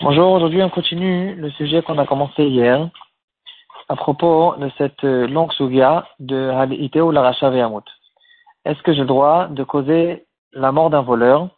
Bonjour, 0.00 0.32
aujourd'hui 0.32 0.60
on 0.60 0.70
continue 0.70 1.36
le 1.36 1.48
sujet 1.52 1.82
qu'on 1.82 1.98
a 1.98 2.04
commencé 2.04 2.46
hier 2.46 2.90
à 3.88 3.94
propos 3.94 4.56
de 4.56 4.68
cette 4.76 5.04
euh, 5.04 5.28
longue 5.28 5.52
sugia 5.52 6.04
de 6.18 6.50
Halite 6.50 6.96
ou 6.96 7.12
Laracha 7.12 7.48
Ve'amut. 7.50 7.84
Est-ce 8.64 8.82
que 8.82 8.92
j'ai 8.92 9.02
le 9.02 9.06
droit 9.06 9.46
de 9.46 9.62
causer 9.62 10.26
la 10.52 10.72
mort 10.72 10.90
d'un 10.90 11.02
voleur 11.02 11.48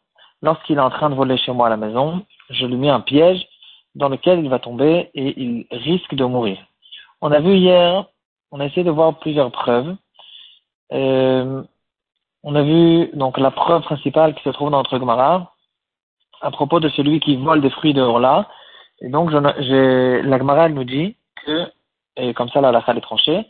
lorsqu'il 0.43 0.77
est 0.77 0.83
en 0.83 0.91
train 0.91 1.09
de 1.09 1.15
voler 1.15 1.39
chez 1.39 1.53
moi 1.53 1.69
à 1.69 1.71
la 1.71 1.79
maison? 1.79 2.27
Je 2.51 2.67
lui 2.67 2.77
mets 2.77 2.91
un 2.91 3.01
piège 3.01 3.43
dans 3.95 4.11
lequel 4.11 4.41
il 4.41 4.51
va 4.51 4.59
tomber 4.59 5.09
et 5.15 5.41
il 5.41 5.67
risque 5.71 6.15
de 6.15 6.27
mourir. 6.27 6.59
On 7.23 7.33
a 7.33 7.41
vu 7.41 7.57
hier, 7.57 8.05
on 8.53 8.61
a 8.61 8.67
essayé 8.67 8.85
de 8.85 8.91
voir 8.91 9.19
plusieurs 9.19 9.51
preuves. 9.51 9.97
Euh, 10.93 11.63
on 12.47 12.55
a 12.55 12.63
vu 12.63 13.11
donc 13.13 13.39
la 13.39 13.51
preuve 13.51 13.83
principale 13.83 14.35
qui 14.35 14.43
se 14.45 14.51
trouve 14.51 14.71
dans 14.71 14.79
notre 14.79 14.99
Gemara 14.99 15.53
à 16.41 16.51
propos 16.53 16.79
de 16.79 16.89
celui 16.91 17.19
qui 17.19 17.37
vole 17.37 17.61
des 17.61 17.71
fruits 17.71 17.93
de 17.93 18.01
Orla. 18.01 18.49
Et 19.01 19.09
donc, 19.09 19.31
j'ai, 19.31 20.23
la 20.23 20.39
Gemara, 20.39 20.69
nous 20.69 20.85
dit 20.85 21.17
que, 21.45 21.67
et 22.17 22.35
comme 22.35 22.49
ça, 22.51 22.61
la 22.61 22.85
salle 22.85 22.99
est 22.99 23.03
tranchée, 23.03 23.45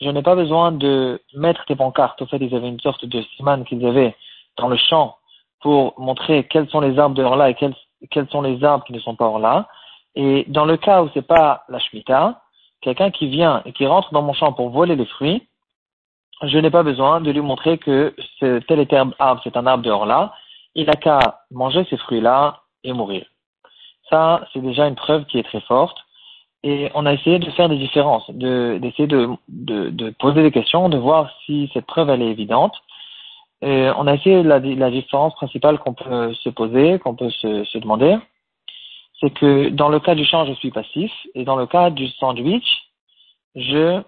je 0.00 0.08
n'ai 0.08 0.22
pas 0.22 0.34
besoin 0.34 0.72
de 0.72 1.20
mettre 1.34 1.64
des 1.68 1.76
pancartes. 1.76 2.22
Au 2.22 2.26
fait, 2.26 2.38
ils 2.38 2.54
avaient 2.54 2.68
une 2.68 2.80
sorte 2.80 3.04
de 3.04 3.20
siman 3.36 3.64
qu'ils 3.64 3.84
avaient 3.84 4.16
dans 4.56 4.68
le 4.68 4.76
champ 4.76 5.16
pour 5.60 5.92
montrer 6.00 6.44
quels 6.44 6.70
sont 6.70 6.80
les 6.80 6.98
arbres 6.98 7.16
de 7.16 7.22
Orla 7.22 7.50
et 7.50 7.54
quels, 7.54 7.74
quels 8.10 8.28
sont 8.30 8.40
les 8.40 8.64
arbres 8.64 8.84
qui 8.84 8.94
ne 8.94 9.00
sont 9.00 9.14
pas 9.14 9.26
Orla. 9.26 9.68
Et 10.14 10.46
dans 10.48 10.64
le 10.64 10.78
cas 10.78 11.02
où 11.02 11.10
c'est 11.12 11.26
pas 11.26 11.64
la 11.68 11.78
Shemitah, 11.80 12.40
quelqu'un 12.80 13.10
qui 13.10 13.28
vient 13.28 13.60
et 13.66 13.72
qui 13.72 13.84
rentre 13.84 14.10
dans 14.14 14.22
mon 14.22 14.32
champ 14.32 14.54
pour 14.54 14.70
voler 14.70 14.96
les 14.96 15.06
fruits, 15.06 15.46
je 16.42 16.58
n'ai 16.58 16.70
pas 16.70 16.82
besoin 16.82 17.20
de 17.20 17.30
lui 17.30 17.40
montrer 17.40 17.78
que 17.78 18.14
ce 18.38 18.60
tel 18.60 18.80
et 18.80 18.86
tel 18.86 19.08
arbre, 19.18 19.40
c'est 19.44 19.56
un 19.56 19.66
arbre 19.66 19.82
de 19.84 20.06
là. 20.06 20.34
Il 20.74 20.86
n'a 20.86 20.94
qu'à 20.94 21.40
manger 21.50 21.84
ces 21.90 21.96
fruits-là 21.96 22.62
et 22.84 22.92
mourir. 22.92 23.26
Ça, 24.10 24.46
c'est 24.52 24.60
déjà 24.60 24.86
une 24.86 24.94
preuve 24.94 25.24
qui 25.26 25.38
est 25.38 25.42
très 25.42 25.60
forte. 25.62 25.98
Et 26.62 26.90
on 26.94 27.06
a 27.06 27.12
essayé 27.12 27.38
de 27.38 27.50
faire 27.52 27.68
des 27.68 27.78
différences, 27.78 28.28
d'essayer 28.30 29.06
de, 29.06 29.28
de, 29.48 29.90
de, 29.90 30.10
poser 30.10 30.42
des 30.42 30.50
questions, 30.50 30.88
de 30.88 30.98
voir 30.98 31.30
si 31.44 31.70
cette 31.72 31.86
preuve 31.86 32.10
elle 32.10 32.22
est 32.22 32.30
évidente. 32.30 32.74
On 33.62 34.06
a 34.06 34.14
essayé 34.14 34.42
la, 34.42 34.58
la 34.58 34.90
différence 34.90 35.34
principale 35.34 35.78
qu'on 35.78 35.94
peut 35.94 36.34
se 36.34 36.48
poser, 36.48 36.98
qu'on 36.98 37.14
peut 37.14 37.30
se, 37.30 37.64
se 37.64 37.78
demander, 37.78 38.18
c'est 39.20 39.30
que 39.30 39.68
dans 39.68 39.88
le 39.88 40.00
cas 40.00 40.14
du 40.14 40.24
champ, 40.24 40.46
je 40.46 40.52
suis 40.54 40.70
passif, 40.70 41.12
et 41.34 41.44
dans 41.44 41.56
le 41.56 41.66
cas 41.66 41.90
du 41.90 42.08
sandwich, 42.08 42.66
je 43.54 44.02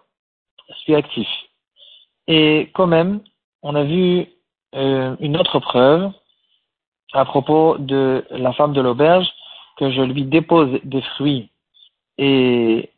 suis 0.82 0.94
actif. 0.94 1.28
Et 2.26 2.70
quand 2.74 2.86
même, 2.86 3.20
on 3.62 3.74
a 3.74 3.84
vu 3.84 4.26
euh, 4.74 5.16
une 5.20 5.36
autre 5.36 5.58
preuve 5.58 6.10
à 7.12 7.24
propos 7.24 7.76
de 7.78 8.24
la 8.30 8.52
femme 8.52 8.72
de 8.72 8.80
l'auberge, 8.80 9.26
que 9.78 9.90
je 9.90 10.02
lui 10.02 10.24
dépose 10.24 10.78
des 10.84 11.02
fruits 11.02 11.50
et 12.20 12.90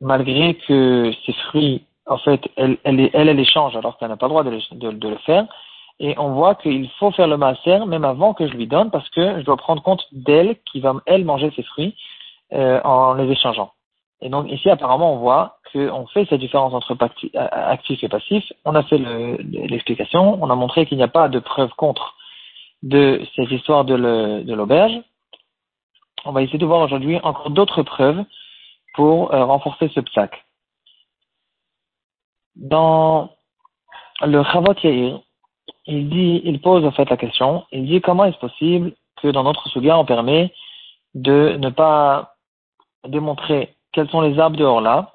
malgré 0.00 0.54
que 0.54 1.12
ces 1.26 1.32
fruits, 1.32 1.84
en 2.06 2.16
fait, 2.16 2.40
elle, 2.56 2.78
elle, 2.84 3.10
elle, 3.12 3.28
elle 3.28 3.38
échange 3.38 3.76
alors 3.76 3.98
qu'elle 3.98 4.08
n'a 4.08 4.16
pas 4.16 4.26
le 4.26 4.30
droit 4.30 4.42
de, 4.42 4.90
de, 4.90 5.08
le 5.08 5.18
faire. 5.18 5.46
Et 6.00 6.18
on 6.18 6.32
voit 6.32 6.54
qu'il 6.54 6.88
faut 6.98 7.10
faire 7.10 7.28
le 7.28 7.36
masser 7.36 7.78
même 7.86 8.06
avant 8.06 8.32
que 8.32 8.48
je 8.48 8.54
lui 8.54 8.66
donne 8.66 8.90
parce 8.90 9.08
que 9.10 9.38
je 9.38 9.44
dois 9.44 9.58
prendre 9.58 9.82
compte 9.82 10.06
d'elle 10.12 10.56
qui 10.64 10.80
va, 10.80 10.94
elle, 11.04 11.26
manger 11.26 11.52
ses 11.54 11.62
fruits 11.62 11.94
euh, 12.54 12.80
en 12.84 13.12
les 13.14 13.30
échangeant. 13.30 13.70
Et 14.22 14.28
donc 14.28 14.50
ici, 14.50 14.68
apparemment, 14.68 15.14
on 15.14 15.18
voit 15.18 15.58
qu'on 15.72 16.06
fait 16.08 16.26
cette 16.26 16.40
différence 16.40 16.74
entre 16.74 16.96
actif 17.34 18.04
et 18.04 18.08
passif. 18.08 18.44
On 18.64 18.74
a 18.74 18.82
fait 18.82 18.98
l'explication, 18.98 20.38
on 20.42 20.50
a 20.50 20.54
montré 20.54 20.86
qu'il 20.86 20.98
n'y 20.98 21.04
a 21.04 21.08
pas 21.08 21.28
de 21.28 21.38
preuve 21.38 21.70
contre 21.76 22.16
de 22.82 23.22
cette 23.36 23.50
histoire 23.50 23.84
de 23.84 23.94
l'auberge. 24.54 25.00
On 26.24 26.32
va 26.32 26.42
essayer 26.42 26.58
de 26.58 26.66
voir 26.66 26.80
aujourd'hui 26.80 27.18
encore 27.22 27.50
d'autres 27.50 27.82
preuves 27.82 28.24
pour 28.94 29.32
euh, 29.32 29.44
renforcer 29.44 29.88
ce 29.94 30.00
psaque. 30.00 30.44
Dans 32.56 33.30
le 34.20 34.42
Chavot 34.44 34.74
Yair, 34.82 35.20
il 35.86 36.10
dit, 36.10 36.42
il 36.44 36.60
pose 36.60 36.84
en 36.84 36.90
fait 36.90 37.08
la 37.08 37.16
question, 37.16 37.64
il 37.72 37.86
dit 37.86 38.00
comment 38.00 38.24
est-ce 38.24 38.38
possible 38.38 38.92
que 39.22 39.28
dans 39.28 39.44
notre 39.44 39.68
souga 39.68 39.96
on 39.96 40.04
permet 40.04 40.52
de 41.14 41.56
ne 41.58 41.70
pas 41.70 42.34
démontrer 43.06 43.74
quels 43.92 44.08
sont 44.08 44.20
les 44.20 44.38
arbres 44.38 44.56
dehors 44.56 44.80
là, 44.80 45.12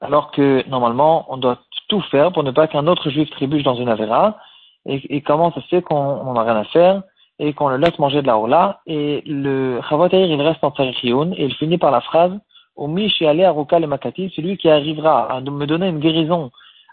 alors 0.00 0.30
que 0.30 0.66
normalement 0.68 1.26
on 1.28 1.36
doit 1.36 1.58
tout 1.88 2.00
faire 2.02 2.32
pour 2.32 2.42
ne 2.42 2.50
pas 2.50 2.66
qu'un 2.66 2.86
autre 2.86 3.10
juif 3.10 3.30
trébuche 3.30 3.62
dans 3.62 3.74
une 3.74 3.88
avéra, 3.88 4.38
et, 4.86 5.22
comment 5.22 5.50
ça 5.52 5.62
se 5.62 5.68
fait 5.68 5.82
qu'on 5.82 6.34
n'a 6.34 6.42
rien 6.42 6.56
à 6.56 6.64
faire, 6.64 7.02
et 7.38 7.54
qu'on 7.54 7.68
le 7.68 7.78
laisse 7.78 7.98
manger 7.98 8.20
de 8.20 8.26
la 8.26 8.34
rola, 8.34 8.80
et 8.86 9.22
le 9.24 9.80
Chavotaïr 9.88 10.26
il 10.26 10.42
reste 10.42 10.62
en 10.62 10.70
Tsarikioun, 10.70 11.32
et 11.36 11.44
il 11.44 11.54
finit 11.54 11.78
par 11.78 11.90
la 11.90 12.02
phrase, 12.02 12.32
Omi 12.76 13.10
à 13.22 13.50
Ruka 13.50 13.78
le 13.78 13.86
Makati, 13.86 14.32
celui 14.34 14.58
qui 14.58 14.68
arrivera 14.68 15.32
à 15.32 15.40
me 15.40 15.66
donner 15.66 15.88
une 15.88 16.00
guérison 16.00 16.50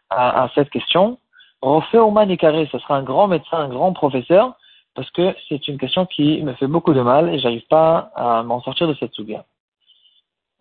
à, 0.10 0.50
cette 0.56 0.70
question, 0.70 1.18
Rofé 1.62 1.98
Oman 1.98 2.30
Ikare, 2.30 2.68
ce 2.72 2.80
sera 2.80 2.98
un 2.98 3.04
grand 3.04 3.28
médecin, 3.28 3.58
un 3.58 3.70
grand 3.70 3.94
professeur, 3.94 4.56
parce 4.96 5.10
que 5.12 5.36
c'est 5.48 5.68
une 5.68 5.78
question 5.78 6.06
qui 6.06 6.42
me 6.44 6.54
fait 6.54 6.68
beaucoup 6.68 6.94
de 6.94 7.02
mal 7.02 7.30
et 7.30 7.40
j'arrive 7.40 7.66
pas 7.68 8.12
à 8.16 8.44
m'en 8.44 8.62
sortir 8.62 8.88
de 8.88 8.94
cette 8.96 9.14
souga. 9.14 9.46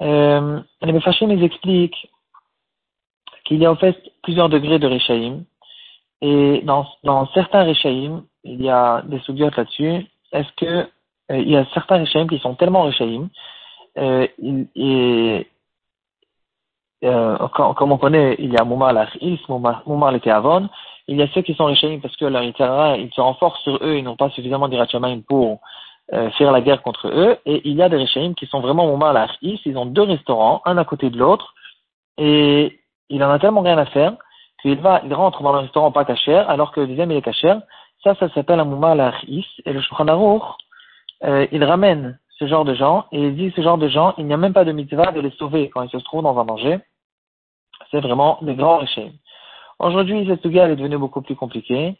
Euh, 0.02 0.60
les 0.82 0.92
nous 0.92 1.44
explique 1.44 2.10
qu'il 3.44 3.58
y 3.58 3.66
a 3.66 3.72
en 3.72 3.76
fait 3.76 3.96
plusieurs 4.22 4.48
degrés 4.48 4.78
de 4.78 4.86
Rechaïm. 4.86 5.44
Et 6.22 6.62
dans, 6.64 6.86
certains 7.34 7.64
Rechaïm, 7.64 8.24
il 8.44 8.62
y 8.62 8.70
a 8.70 9.02
des 9.02 9.18
soubiotes 9.20 9.56
là-dessus. 9.56 10.06
Est-ce 10.32 10.52
que 10.56 10.88
euh, 11.32 11.38
il 11.38 11.50
y 11.50 11.56
a 11.56 11.64
certains 11.74 12.00
Rechaïm 12.00 12.28
qui 12.28 12.38
sont 12.38 12.54
tellement 12.54 12.82
Rechaïm 12.82 13.28
euh, 13.98 14.26
et 14.76 15.46
euh, 17.02 17.48
comme 17.48 17.92
on 17.92 17.98
connaît, 17.98 18.36
il 18.38 18.52
y 18.52 18.56
a 18.56 18.64
Moumar 18.64 18.92
l'Achis, 18.92 19.40
Moumar 19.48 20.12
l'Eteavon. 20.12 20.68
Il 21.08 21.16
y 21.16 21.22
a 21.22 21.28
ceux 21.28 21.42
qui 21.42 21.54
sont 21.54 21.64
Rechaïm 21.64 22.00
parce 22.00 22.16
que 22.16 22.26
leur 22.26 22.42
ils 22.42 22.54
se 22.54 23.20
renforcent 23.20 23.62
sur 23.62 23.76
eux, 23.82 23.96
ils 23.96 24.04
n'ont 24.04 24.16
pas 24.16 24.30
suffisamment 24.30 24.68
d'Irachamaim 24.68 25.22
pour 25.26 25.60
euh, 26.12 26.30
faire 26.30 26.52
la 26.52 26.60
guerre 26.60 26.82
contre 26.82 27.08
eux. 27.08 27.38
Et 27.46 27.68
il 27.68 27.76
y 27.76 27.82
a 27.82 27.88
des 27.88 27.96
Réchaïm 27.96 28.34
qui 28.34 28.46
sont 28.46 28.60
vraiment 28.60 28.92
au 28.92 29.04
à 29.04 29.28
Ils 29.42 29.76
ont 29.76 29.86
deux 29.86 30.02
restaurants, 30.02 30.60
un 30.64 30.76
à 30.76 30.84
côté 30.84 31.08
de 31.10 31.18
l'autre, 31.18 31.54
et 32.18 32.80
il 33.08 33.22
en 33.22 33.30
a 33.30 33.38
tellement 33.38 33.60
rien 33.60 33.78
à 33.78 33.86
faire 33.86 34.14
qu'il 34.60 34.78
va, 34.80 35.00
il 35.04 35.14
rentre 35.14 35.42
dans 35.42 35.52
le 35.52 35.60
restaurant 35.60 35.90
pas 35.92 36.04
cachère, 36.04 36.48
alors 36.50 36.72
que 36.72 36.80
le 36.80 36.88
deuxième 36.88 37.10
il 37.10 37.16
est 37.16 37.22
cachère. 37.22 37.62
Ça, 38.02 38.14
ça 38.16 38.28
s'appelle 38.30 38.60
un 38.60 38.64
Mouma 38.64 38.90
al 38.90 39.14
Et 39.24 39.72
le 39.72 39.80
Shulchan 39.80 40.06
euh, 41.22 41.46
il 41.52 41.62
ramène 41.64 42.18
ce 42.38 42.46
genre 42.46 42.64
de 42.64 42.74
gens, 42.74 43.06
et 43.12 43.20
il 43.20 43.36
dit 43.36 43.52
ce 43.54 43.60
genre 43.60 43.78
de 43.78 43.88
gens, 43.88 44.14
il 44.16 44.26
n'y 44.26 44.32
a 44.32 44.38
même 44.38 44.54
pas 44.54 44.64
de 44.64 44.72
mitzvah 44.72 45.12
de 45.12 45.20
les 45.20 45.30
sauver 45.32 45.68
quand 45.68 45.82
ils 45.82 45.90
se 45.90 45.98
trouvent 45.98 46.22
dans 46.22 46.38
un 46.38 46.44
danger. 46.44 46.78
C'est 47.90 48.00
vraiment 48.00 48.38
des 48.42 48.54
grands 48.54 48.78
Réchaïm. 48.78 49.12
Aujourd'hui, 49.78 50.26
cette 50.26 50.46
guerre 50.46 50.70
est 50.70 50.76
devenue 50.76 50.98
beaucoup 50.98 51.22
plus 51.22 51.36
compliquée. 51.36 51.96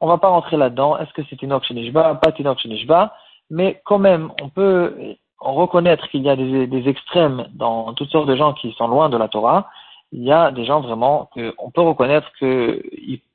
On 0.00 0.06
va 0.06 0.18
pas 0.18 0.28
rentrer 0.28 0.56
là-dedans. 0.56 0.98
Est-ce 0.98 1.12
que 1.12 1.22
c'est 1.28 1.40
une 1.42 1.58
Nishba, 1.70 2.16
pas 2.16 2.32
une 2.38 2.54
Nishba 2.66 3.14
mais 3.50 3.80
quand 3.84 3.98
même, 3.98 4.30
on 4.42 4.48
peut 4.48 5.16
reconnaître 5.38 6.08
qu'il 6.08 6.22
y 6.22 6.30
a 6.30 6.36
des, 6.36 6.88
extrêmes 6.88 7.46
dans 7.52 7.92
toutes 7.94 8.10
sortes 8.10 8.28
de 8.28 8.36
gens 8.36 8.54
qui 8.54 8.72
sont 8.72 8.88
loin 8.88 9.08
de 9.08 9.16
la 9.16 9.28
Torah. 9.28 9.68
Il 10.12 10.22
y 10.22 10.32
a 10.32 10.50
des 10.50 10.64
gens 10.64 10.80
vraiment 10.80 11.28
qu'on 11.34 11.70
peut 11.70 11.80
reconnaître 11.80 12.30
que 12.40 12.82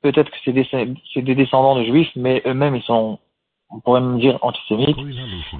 peut-être 0.02 0.30
que 0.30 0.36
c'est 0.44 0.52
des, 1.22 1.34
descendants 1.34 1.76
de 1.76 1.84
juifs, 1.84 2.10
mais 2.16 2.42
eux-mêmes 2.46 2.74
ils 2.74 2.82
sont, 2.82 3.18
on 3.70 3.80
pourrait 3.80 4.00
même 4.00 4.18
dire 4.18 4.38
antisémites. 4.42 4.96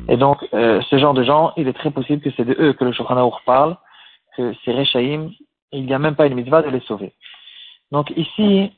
Et 0.08 0.16
donc, 0.16 0.38
euh, 0.54 0.80
ce 0.88 0.98
genre 0.98 1.14
de 1.14 1.22
gens, 1.22 1.52
il 1.56 1.68
est 1.68 1.74
très 1.74 1.90
possible 1.90 2.22
que 2.22 2.30
c'est 2.36 2.44
de 2.44 2.56
eux 2.58 2.72
que 2.72 2.84
le 2.84 2.92
Shulchan 2.92 3.32
parle, 3.44 3.76
que 4.36 4.54
c'est 4.64 4.72
Rechaïm, 4.72 5.30
il 5.72 5.84
n'y 5.84 5.94
a 5.94 5.98
même 5.98 6.16
pas 6.16 6.26
une 6.26 6.34
mitzvah 6.34 6.62
de 6.62 6.70
les 6.70 6.80
sauver. 6.80 7.12
Donc 7.92 8.10
ici, 8.16 8.72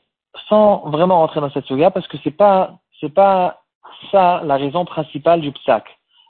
sans 0.49 0.89
vraiment 0.89 1.19
rentrer 1.19 1.39
dans 1.39 1.51
cette 1.51 1.65
souga, 1.65 1.91
parce 1.91 2.07
que 2.07 2.17
c'est 2.23 2.31
pas, 2.31 2.79
c'est 2.99 3.13
pas 3.13 3.62
ça 4.11 4.41
la 4.43 4.57
raison 4.57 4.85
principale 4.85 5.41
du 5.41 5.51
psaque. 5.51 5.89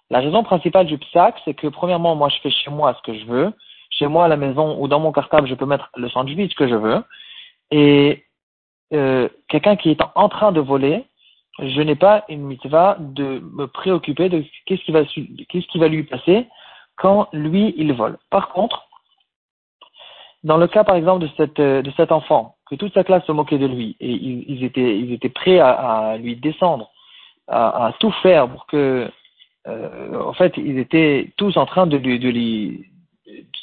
La 0.09 0.19
raison 0.19 0.43
principale 0.43 0.85
du 0.85 0.97
psaque, 0.97 1.41
c'est 1.43 1.53
que 1.53 1.67
premièrement, 1.67 2.15
moi, 2.15 2.29
je 2.29 2.37
fais 2.41 2.51
chez 2.51 2.69
moi 2.69 2.93
ce 2.93 3.01
que 3.01 3.17
je 3.17 3.25
veux. 3.25 3.53
Chez 3.89 4.07
moi, 4.07 4.25
à 4.25 4.27
la 4.27 4.37
maison 4.37 4.79
ou 4.79 4.87
dans 4.87 4.99
mon 4.99 5.11
cartable, 5.11 5.47
je 5.47 5.55
peux 5.55 5.65
mettre 5.65 5.89
le 5.95 6.09
sandwich 6.09 6.53
que 6.55 6.67
je 6.67 6.75
veux. 6.75 7.03
Et 7.71 8.25
euh, 8.93 9.27
quelqu'un 9.47 9.75
qui 9.75 9.89
est 9.89 9.99
en 10.15 10.29
train 10.29 10.51
de 10.51 10.59
voler, 10.59 11.05
je 11.59 11.81
n'ai 11.81 11.95
pas 11.95 12.25
une 12.29 12.43
mitzvah 12.43 12.97
de 12.99 13.41
me 13.53 13.65
préoccuper 13.65 14.29
de 14.29 14.43
qu'est-ce 14.65 14.83
qui 14.83 15.77
va, 15.79 15.87
lui 15.87 16.03
passer 16.03 16.47
quand 16.95 17.27
lui, 17.33 17.73
il 17.77 17.91
vole. 17.93 18.17
Par 18.29 18.49
contre, 18.49 18.87
dans 20.43 20.57
le 20.57 20.67
cas, 20.67 20.83
par 20.83 20.95
exemple, 20.95 21.25
de, 21.25 21.91
cet 21.97 22.11
enfant, 22.11 22.55
que 22.69 22.75
toute 22.75 22.93
sa 22.93 23.03
classe 23.03 23.25
se 23.25 23.31
moquait 23.31 23.57
de 23.57 23.65
lui, 23.65 23.95
et 23.99 24.11
ils, 24.11 24.63
étaient, 24.63 25.29
prêts 25.29 25.59
à 25.59 26.17
lui 26.17 26.35
descendre 26.35 26.91
à, 27.47 27.87
à 27.87 27.93
tout 27.93 28.11
faire 28.23 28.49
pour 28.49 28.65
que, 28.67 29.09
euh, 29.67 30.21
en 30.21 30.33
fait, 30.33 30.53
ils 30.57 30.79
étaient 30.79 31.31
tous 31.37 31.57
en 31.57 31.65
train 31.65 31.87
de 31.87 31.97
lui, 31.97 32.19
de 32.19 32.29
lui, 32.29 32.85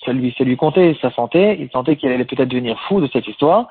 ça 0.04 0.12
lui, 0.12 0.34
ça 0.36 0.44
lui 0.44 0.56
comptait 0.56 0.96
sa 1.00 1.10
santé. 1.12 1.56
Il 1.60 1.70
sentait 1.70 1.96
qu'il 1.96 2.10
allait 2.10 2.24
peut-être 2.24 2.48
devenir 2.48 2.78
fou 2.88 3.00
de 3.00 3.08
cette 3.12 3.28
histoire. 3.28 3.68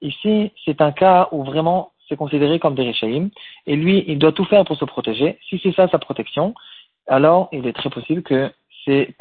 Ici, 0.00 0.52
c'est 0.64 0.80
un 0.80 0.92
cas 0.92 1.28
où 1.32 1.44
vraiment 1.44 1.90
c'est 2.08 2.16
considéré 2.16 2.58
comme 2.58 2.74
des 2.74 2.84
Réchaïm, 2.84 3.30
et 3.66 3.76
lui, 3.76 4.04
il 4.06 4.18
doit 4.18 4.32
tout 4.32 4.46
faire 4.46 4.64
pour 4.64 4.76
se 4.76 4.84
protéger. 4.84 5.38
Si 5.48 5.60
c'est 5.62 5.74
ça 5.74 5.88
sa 5.88 5.98
protection, 5.98 6.54
alors 7.06 7.48
il 7.52 7.66
est 7.66 7.74
très 7.74 7.90
possible 7.90 8.22
que 8.22 8.50
c'est 8.84 9.14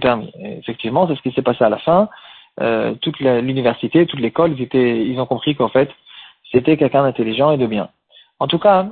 permis. 0.00 0.32
effectivement, 0.40 1.06
c'est 1.06 1.14
ce 1.14 1.22
qui 1.22 1.32
s'est 1.32 1.42
passé 1.42 1.62
à 1.62 1.68
la 1.68 1.76
fin. 1.78 2.08
Euh, 2.60 2.94
toute 3.02 3.20
l'université, 3.20 4.06
toute 4.06 4.20
l'école, 4.20 4.58
ils, 4.58 4.68
ils 4.72 5.20
ont 5.20 5.26
compris 5.26 5.54
qu'en 5.54 5.68
fait, 5.68 5.90
c'était 6.50 6.78
quelqu'un 6.78 7.02
d'intelligent 7.02 7.50
et 7.50 7.58
de 7.58 7.66
bien. 7.66 7.90
En 8.38 8.46
tout 8.46 8.58
cas, 8.58 8.86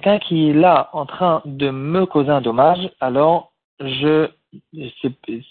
quelqu'un 0.00 0.18
qui 0.18 0.50
est 0.50 0.52
là 0.52 0.90
en 0.92 1.06
train 1.06 1.40
de 1.46 1.70
me 1.70 2.04
causer 2.04 2.30
un 2.30 2.42
dommage, 2.42 2.90
alors 3.00 3.52
je 3.80 4.28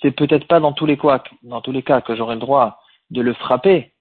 c'est 0.02 0.12
peut-être 0.12 0.48
pas 0.48 0.60
dans 0.60 0.74
tous 0.74 0.86
les 0.86 0.98
cas, 0.98 1.24
dans 1.44 1.62
tous 1.62 1.72
les 1.72 1.84
cas 1.84 2.02
que 2.02 2.16
j'aurai 2.16 2.36
le 2.36 2.42
droit 2.42 2.80
de 3.10 3.22
le 3.22 3.34
frapper 3.34 3.92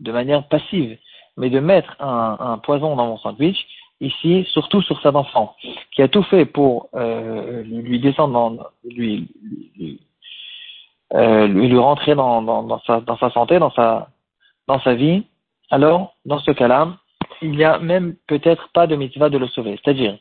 de 0.00 0.12
manière 0.12 0.46
passive, 0.48 0.98
mais 1.36 1.50
de 1.50 1.60
mettre 1.60 1.96
un, 2.00 2.58
poison 2.58 2.96
dans 2.96 3.06
mon 3.06 3.18
sandwich, 3.18 3.58
ici, 4.00 4.44
surtout 4.50 4.82
sur 4.82 5.00
cet 5.02 5.14
enfant, 5.14 5.54
qui 5.92 6.02
a 6.02 6.08
tout 6.08 6.22
fait 6.24 6.46
pour 6.46 6.88
euh, 6.94 7.62
lui 7.62 8.00
descendre, 8.00 8.34
dans, 8.34 8.64
lui, 8.84 9.28
lui, 9.76 10.00
euh, 11.14 11.46
lui, 11.46 11.76
rentrer 11.78 12.14
dans, 12.14 12.42
dans, 12.42 12.62
dans, 12.64 12.80
sa, 12.80 13.00
dans 13.00 13.16
sa 13.18 13.30
santé, 13.30 13.58
dans 13.58 13.70
sa, 13.70 14.08
dans 14.66 14.80
sa 14.80 14.94
vie, 14.94 15.24
alors, 15.70 16.14
dans 16.24 16.38
ce 16.40 16.50
cas-là, 16.50 16.96
il 17.42 17.52
n'y 17.52 17.64
a 17.64 17.78
même 17.78 18.16
peut-être 18.26 18.68
pas 18.72 18.86
de 18.86 18.96
mitzvah 18.96 19.28
de 19.28 19.38
le 19.38 19.48
sauver. 19.48 19.78
C'est-à-dire, 19.82 20.16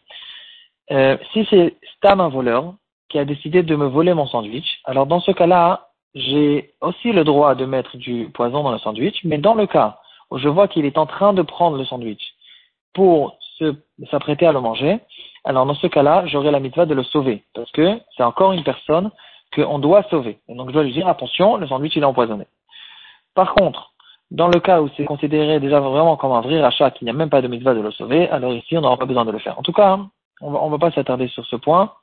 euh, 0.92 1.18
si 1.32 1.46
c'est 1.50 1.76
Stam 1.96 2.20
un 2.20 2.30
voleur 2.30 2.74
qui 3.10 3.20
a 3.20 3.26
décidé 3.26 3.64
de 3.64 3.76
me 3.76 3.88
voler 3.88 4.14
mon 4.14 4.28
sandwich, 4.28 4.80
alors 4.86 5.06
dans 5.06 5.20
ce 5.20 5.32
cas-là, 5.32 5.90
j'ai 6.16 6.74
aussi 6.82 7.12
le 7.12 7.24
droit 7.24 7.56
de 7.56 7.66
mettre 7.66 7.98
du 7.98 8.30
poison 8.34 8.64
dans 8.64 8.72
le 8.72 8.80
sandwich, 8.80 9.20
mais 9.24 9.38
dans 9.38 9.56
le 9.56 9.68
cas 9.68 10.00
où 10.30 10.38
je 10.38 10.50
vois 10.50 10.68
qu'il 10.68 10.86
est 10.86 10.98
en 10.98 11.06
train 11.06 11.34
de 11.34 11.42
prendre 11.42 11.78
le 11.78 11.86
sandwich 11.86 12.22
pour 12.94 13.38
s'apprêter 14.10 14.46
à 14.46 14.52
le 14.52 14.60
manger, 14.60 15.00
alors 15.44 15.66
dans 15.66 15.76
ce 15.76 15.88
cas-là, 15.88 16.26
j'aurai 16.26 16.52
la 16.52 16.60
mitzvah 16.60 16.86
de 16.86 16.94
le 16.94 17.04
sauver, 17.04 17.44
parce 17.54 17.72
que 17.72 18.00
c'est 18.18 18.24
encore 18.24 18.54
une 18.54 18.64
personne 18.64 19.12
qu'on 19.54 19.80
doit 19.80 20.04
sauver. 20.04 20.40
Donc 20.50 20.70
je 20.70 20.74
dois 20.74 20.84
lui 20.84 20.94
dire, 20.94 21.08
attention, 21.08 21.58
le 21.58 21.68
sandwich 21.68 21.96
il 21.96 22.04
est 22.04 22.06
empoisonné. 22.06 22.46
Par 23.36 23.54
contre, 23.54 23.92
dans 24.32 24.48
le 24.48 24.60
cas 24.62 24.82
où 24.82 24.90
c'est 24.96 25.04
considéré 25.04 25.60
déjà 25.60 25.82
vraiment 25.82 26.16
comme 26.16 26.32
un 26.32 26.42
vrai 26.42 26.62
rachat, 26.62 26.92
qu'il 26.92 27.06
n'y 27.06 27.12
a 27.12 27.14
même 27.14 27.30
pas 27.30 27.42
de 27.42 27.48
mitzvah 27.50 27.74
de 27.74 27.82
le 27.82 27.92
sauver, 27.92 28.30
alors 28.30 28.54
ici 28.54 28.78
on 28.78 28.82
n'aura 28.82 28.98
pas 28.98 29.06
besoin 29.06 29.26
de 29.26 29.32
le 29.32 29.40
faire. 29.40 29.60
En 29.60 29.62
tout 29.62 29.74
cas, 29.74 30.00
on 30.40 30.66
ne 30.66 30.72
va 30.72 30.78
pas 30.80 30.92
s'attarder 30.92 31.28
sur 31.28 31.46
ce 31.46 31.58
point. 31.58 31.94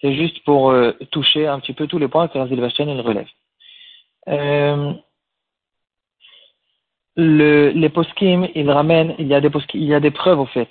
C'est 0.00 0.14
juste 0.14 0.44
pour 0.44 0.70
euh, 0.70 0.92
toucher 1.10 1.46
un 1.48 1.58
petit 1.58 1.72
peu 1.72 1.88
tous 1.88 1.98
les 1.98 2.08
points 2.08 2.28
que 2.28 2.38
Razil 2.38 2.58
il 2.78 3.00
relève. 3.00 3.26
Euh, 4.28 4.92
le, 7.16 7.70
les 7.70 7.88
poskim, 7.88 8.48
il 8.54 8.70
ramène, 8.70 9.14
il 9.18 9.26
y 9.26 9.34
a 9.34 9.40
des 9.40 9.50
poskim, 9.50 9.80
il 9.80 9.86
y 9.86 9.94
a 9.94 10.00
des 10.00 10.10
preuves 10.12 10.38
au 10.38 10.46
fait, 10.46 10.68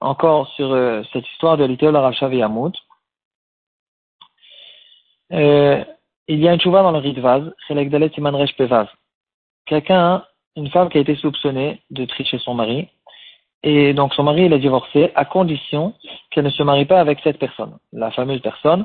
encore 0.00 0.48
sur 0.54 0.72
euh, 0.72 1.02
cette 1.12 1.28
histoire 1.30 1.56
de 1.56 1.64
l'Itéol 1.64 1.96
Rachav 1.96 2.34
et 2.34 2.42
Euh, 5.32 5.84
il 6.26 6.38
y 6.40 6.48
a 6.48 6.54
une 6.54 6.60
chouva 6.60 6.82
dans 6.82 6.92
le 6.92 6.98
Ritvaz, 6.98 7.52
Chelek 7.68 7.90
Dalet 7.90 8.10
Siman 8.10 8.34
Pevaz. 8.56 8.88
Quelqu'un, 9.66 10.24
une 10.56 10.70
femme 10.70 10.88
qui 10.88 10.98
a 10.98 11.00
été 11.00 11.16
soupçonnée 11.16 11.82
de 11.90 12.04
tricher 12.04 12.38
son 12.38 12.54
mari, 12.54 12.88
et 13.62 13.94
donc 13.94 14.14
son 14.14 14.22
mari 14.22 14.44
il 14.44 14.52
a 14.52 14.58
divorcé 14.58 15.10
à 15.14 15.24
condition 15.24 15.94
qu'elle 16.30 16.44
ne 16.44 16.50
se 16.50 16.62
marie 16.62 16.84
pas 16.84 17.00
avec 17.00 17.20
cette 17.24 17.38
personne, 17.38 17.78
la 17.92 18.10
fameuse 18.10 18.42
personne 18.42 18.84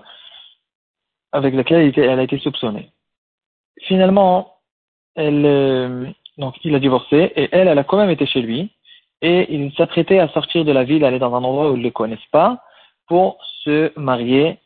avec 1.32 1.54
laquelle 1.54 1.94
elle 1.98 2.20
a 2.20 2.24
été 2.24 2.40
soupçonnée. 2.40 2.92
Finalement, 3.82 4.56
elle, 5.16 5.46
euh, 5.46 6.08
donc 6.38 6.56
il 6.64 6.74
a 6.76 6.80
divorcé 6.80 7.34
et 7.36 7.50
elle, 7.52 7.68
elle 7.68 7.78
a 7.78 7.84
quand 7.84 7.98
même 7.98 8.10
été 8.10 8.26
chez 8.26 8.42
lui 8.42 8.72
et 9.22 9.54
il 9.54 9.72
s'apprêtait 9.74 10.20
à 10.20 10.30
sortir 10.30 10.64
de 10.66 10.72
la 10.72 10.84
ville, 10.84 11.04
aller 11.04 11.20
dans 11.20 11.36
un 11.36 11.44
endroit 11.44 11.70
où 11.70 11.76
ils 11.76 11.80
ne 11.80 11.84
le 11.84 11.92
connaissent 11.92 12.20
pas 12.32 12.64
pour 13.08 13.38
se 13.64 13.92
marier 14.00 14.60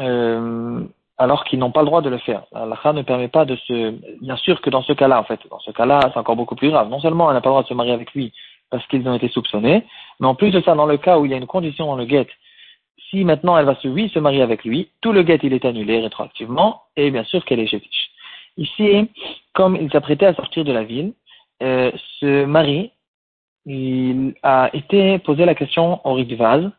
euh, 0.00 0.84
alors 1.22 1.44
qu'ils 1.44 1.60
n'ont 1.60 1.70
pas 1.70 1.82
le 1.82 1.86
droit 1.86 2.02
de 2.02 2.10
le 2.10 2.18
faire. 2.18 2.42
La 2.52 2.92
ne 2.92 3.02
permet 3.02 3.28
pas 3.28 3.44
de 3.44 3.54
se... 3.54 3.90
Bien 4.20 4.36
sûr 4.36 4.60
que 4.60 4.70
dans 4.70 4.82
ce 4.82 4.92
cas-là, 4.92 5.20
en 5.20 5.24
fait, 5.24 5.40
dans 5.48 5.60
ce 5.60 5.70
cas-là, 5.70 6.00
c'est 6.12 6.18
encore 6.18 6.34
beaucoup 6.34 6.56
plus 6.56 6.70
grave. 6.70 6.88
Non 6.88 6.98
seulement 6.98 7.30
elle 7.30 7.34
n'a 7.34 7.40
pas 7.40 7.48
le 7.48 7.52
droit 7.52 7.62
de 7.62 7.68
se 7.68 7.74
marier 7.74 7.92
avec 7.92 8.12
lui 8.12 8.32
parce 8.70 8.84
qu'ils 8.88 9.06
ont 9.06 9.14
été 9.14 9.28
soupçonnés, 9.28 9.84
mais 10.18 10.26
en 10.26 10.34
plus 10.34 10.50
de 10.50 10.60
ça, 10.62 10.74
dans 10.74 10.86
le 10.86 10.96
cas 10.96 11.18
où 11.18 11.26
il 11.26 11.30
y 11.30 11.34
a 11.34 11.36
une 11.36 11.46
condition 11.46 11.86
dans 11.86 11.94
le 11.94 12.06
guet, 12.06 12.26
si 13.10 13.22
maintenant 13.22 13.56
elle 13.58 13.66
va 13.66 13.74
se, 13.76 13.86
oui, 13.86 14.08
se 14.08 14.18
marier 14.18 14.40
avec 14.40 14.64
lui, 14.64 14.88
tout 15.02 15.12
le 15.12 15.22
guet 15.22 15.38
il 15.42 15.52
est 15.52 15.66
annulé 15.66 16.00
rétroactivement, 16.00 16.80
et 16.96 17.10
bien 17.10 17.24
sûr 17.24 17.44
qu'elle 17.44 17.60
est 17.60 17.66
gétiche. 17.66 18.10
Ici, 18.56 19.10
comme 19.52 19.76
il 19.76 19.90
s'apprêtait 19.92 20.26
à 20.26 20.34
sortir 20.34 20.64
de 20.64 20.72
la 20.72 20.84
ville, 20.84 21.12
euh, 21.62 21.92
ce 22.18 22.46
mari, 22.46 22.92
il 23.66 24.34
a 24.42 24.70
été 24.72 25.18
posé 25.18 25.44
la 25.44 25.54
question 25.54 26.00
au 26.04 26.14
Ritvaz, 26.14 26.70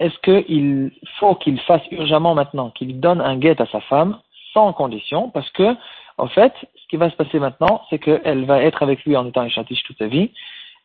est-ce 0.00 0.18
qu'il 0.20 0.92
faut 1.18 1.34
qu'il 1.34 1.58
fasse 1.60 1.82
urgemment 1.90 2.34
maintenant, 2.34 2.70
qu'il 2.70 3.00
donne 3.00 3.20
un 3.20 3.36
guet 3.36 3.60
à 3.60 3.66
sa 3.66 3.80
femme, 3.80 4.18
sans 4.52 4.72
condition, 4.72 5.30
parce 5.30 5.50
que, 5.50 5.74
en 6.18 6.28
fait, 6.28 6.52
ce 6.76 6.86
qui 6.88 6.96
va 6.96 7.10
se 7.10 7.16
passer 7.16 7.38
maintenant, 7.38 7.82
c'est 7.90 7.98
qu'elle 7.98 8.44
va 8.44 8.62
être 8.62 8.82
avec 8.82 9.04
lui 9.04 9.16
en 9.16 9.26
étant 9.26 9.44
échatiche 9.44 9.82
toute 9.84 9.98
sa 9.98 10.06
vie, 10.06 10.30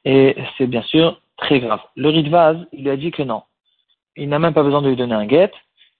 et 0.05 0.35
c'est 0.57 0.67
bien 0.67 0.81
sûr 0.83 1.19
très 1.37 1.59
grave. 1.59 1.79
Le 1.95 2.09
Ritvaz, 2.09 2.57
il 2.73 2.83
lui 2.83 2.89
a 2.89 2.97
dit 2.97 3.11
que 3.11 3.23
non. 3.23 3.43
Il 4.15 4.29
n'a 4.29 4.39
même 4.39 4.53
pas 4.53 4.63
besoin 4.63 4.81
de 4.81 4.89
lui 4.89 4.95
donner 4.95 5.15
un 5.15 5.25
guet, 5.25 5.51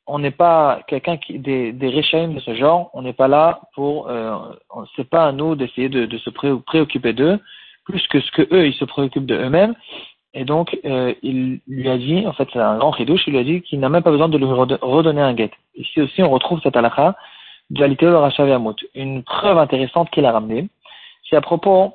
on 0.05 0.19
n'est 0.19 0.31
pas 0.31 0.81
quelqu'un 0.87 1.17
qui 1.17 1.39
des 1.39 1.71
des 1.71 1.91
de 1.91 2.39
ce 2.39 2.55
genre, 2.55 2.89
on 2.93 3.01
n'est 3.01 3.13
pas 3.13 3.27
là 3.27 3.61
pour 3.73 4.09
euh, 4.09 4.37
c'est 4.95 5.09
pas 5.09 5.27
à 5.27 5.31
nous 5.31 5.55
d'essayer 5.55 5.89
de, 5.89 6.17
se 6.17 6.29
préoccuper 6.29 7.13
d'eux 7.13 7.39
plus 7.85 8.05
que 8.07 8.19
ce 8.19 8.31
que 8.31 8.41
eux 8.53 8.67
ils 8.67 8.73
se 8.73 8.85
préoccupent 8.85 9.25
de 9.25 9.35
eux-mêmes. 9.35 9.75
Et 10.33 10.45
donc 10.45 10.77
euh, 10.85 11.13
il 11.21 11.59
lui 11.67 11.89
a 11.89 11.97
dit, 11.97 12.25
en 12.25 12.33
fait 12.33 12.47
c'est 12.51 12.59
un 12.59 12.77
grand 12.77 12.91
ridouche, 12.91 13.23
il 13.27 13.33
lui 13.33 13.39
a 13.39 13.43
dit 13.43 13.61
qu'il 13.61 13.79
n'a 13.79 13.89
même 13.89 14.03
pas 14.03 14.11
besoin 14.11 14.29
de 14.29 14.37
lui 14.37 14.45
redonner 14.45 15.21
un 15.21 15.33
guet. 15.33 15.51
Ici 15.75 16.01
aussi 16.01 16.23
on 16.23 16.31
retrouve 16.31 16.59
cette 16.61 16.75
halakha 16.75 17.15
de 17.69 17.85
de 17.85 18.75
Une 18.95 19.23
preuve 19.23 19.57
intéressante 19.57 20.09
qu'il 20.09 20.25
a 20.25 20.31
ramenée, 20.31 20.67
c'est 21.29 21.35
à 21.35 21.41
propos 21.41 21.93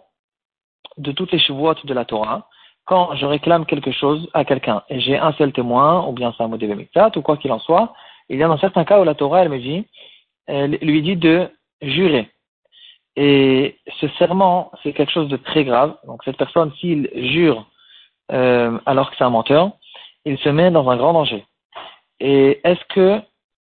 de 0.97 1.13
toutes 1.13 1.33
les 1.33 1.39
chevaux 1.39 1.73
de 1.75 1.95
la 1.95 2.05
Torah. 2.05 2.49
Quand 2.85 3.15
je 3.17 3.27
réclame 3.27 3.67
quelque 3.67 3.93
chose 3.93 4.29
à 4.35 4.45
quelqu'un 4.45 4.83
et 4.89 5.01
j'ai 5.01 5.19
un 5.19 5.33
seul 5.33 5.53
témoin, 5.53 6.07
ou 6.07 6.13
bien 6.13 6.33
c'est 6.37 6.43
un 6.43 6.49
modèle 6.49 6.87
ou 7.17 7.23
quoi 7.23 7.37
qu'il 7.37 7.53
en 7.53 7.59
soit, 7.59 7.93
il 8.29 8.39
y 8.39 8.43
a 8.43 8.49
dans 8.49 8.59
certains 8.59 8.85
cas 8.85 9.01
où 9.01 9.05
la 9.05 9.15
Torah, 9.15 9.43
elle 9.43 9.51
me 9.51 9.59
dit, 9.59 9.87
elle 10.47 10.79
lui 10.81 11.03
dit 11.03 11.17
de 11.17 11.49
jurer. 11.83 12.31
Et 13.17 13.77
ce 14.01 14.09
serment, 14.19 14.71
c'est 14.83 14.93
quelque 14.93 15.13
chose 15.13 15.29
de 15.29 15.37
très 15.37 15.65
grave. 15.65 15.97
Donc 16.07 16.23
cette 16.25 16.37
personne, 16.37 16.73
s'il 16.81 17.11
jure 17.15 17.67
euh, 18.33 18.79
alors 18.87 19.11
que 19.11 19.17
c'est 19.17 19.25
un 19.25 19.31
menteur, 19.31 19.73
il 20.25 20.39
se 20.39 20.49
met 20.49 20.71
dans 20.71 20.89
un 20.91 20.97
grand 20.97 21.13
danger. 21.13 21.45
Et 22.21 22.61
est-ce 22.65 22.85
que, 22.95 23.21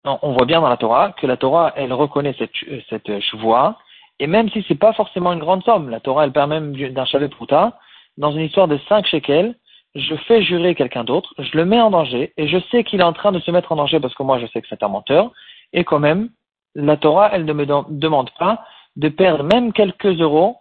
on 0.04 0.34
voit 0.34 0.46
bien 0.46 0.62
dans 0.62 0.70
la 0.70 0.78
Torah 0.78 1.12
que 1.14 1.28
la 1.28 1.38
Torah, 1.38 1.74
elle 1.76 1.94
reconnaît 1.94 2.36
cette, 2.38 2.52
cette 2.90 3.20
chevoie, 3.22 3.78
et 4.20 4.28
même 4.28 4.50
si 4.50 4.64
c'est 4.68 4.76
pas 4.76 4.94
forcément 4.94 5.34
une 5.34 5.40
grande 5.40 5.64
somme, 5.64 5.90
la 5.90 6.00
Torah, 6.00 6.26
elle 6.26 6.32
permet 6.32 6.60
même 6.60 6.76
d'un 6.94 7.06
chalet 7.06 7.32
prouta, 7.32 7.80
dans 8.18 8.32
une 8.32 8.42
histoire 8.42 8.68
de 8.68 8.78
cinq 8.90 9.08
shekels, 9.08 9.56
je 9.96 10.16
fais 10.28 10.44
jurer 10.44 10.76
quelqu'un 10.76 11.04
d'autre, 11.04 11.34
je 11.38 11.58
le 11.58 11.66
mets 11.66 11.82
en 11.82 11.90
danger, 11.90 12.34
et 12.38 12.48
je 12.48 12.58
sais 12.72 12.84
qu'il 12.84 13.02
est 13.02 13.04
en 13.04 13.14
train 13.14 13.32
de 13.32 13.40
se 13.40 13.52
mettre 13.52 13.72
en 13.72 13.76
danger 13.76 14.00
parce 14.00 14.16
que 14.16 14.24
moi 14.24 14.40
je 14.40 14.46
sais 14.48 14.62
que 14.62 14.68
c'est 14.70 14.84
un 14.84 14.88
menteur, 14.90 15.32
et 15.74 15.84
quand 15.84 16.00
même, 16.00 16.30
la 16.76 16.98
Torah, 16.98 17.30
elle 17.34 17.46
ne 17.46 17.54
me 17.54 17.66
demande 17.66 18.30
pas 18.40 18.64
de 18.96 19.10
perdre 19.10 19.44
même 19.44 19.74
quelques 19.74 20.20
euros 20.20 20.58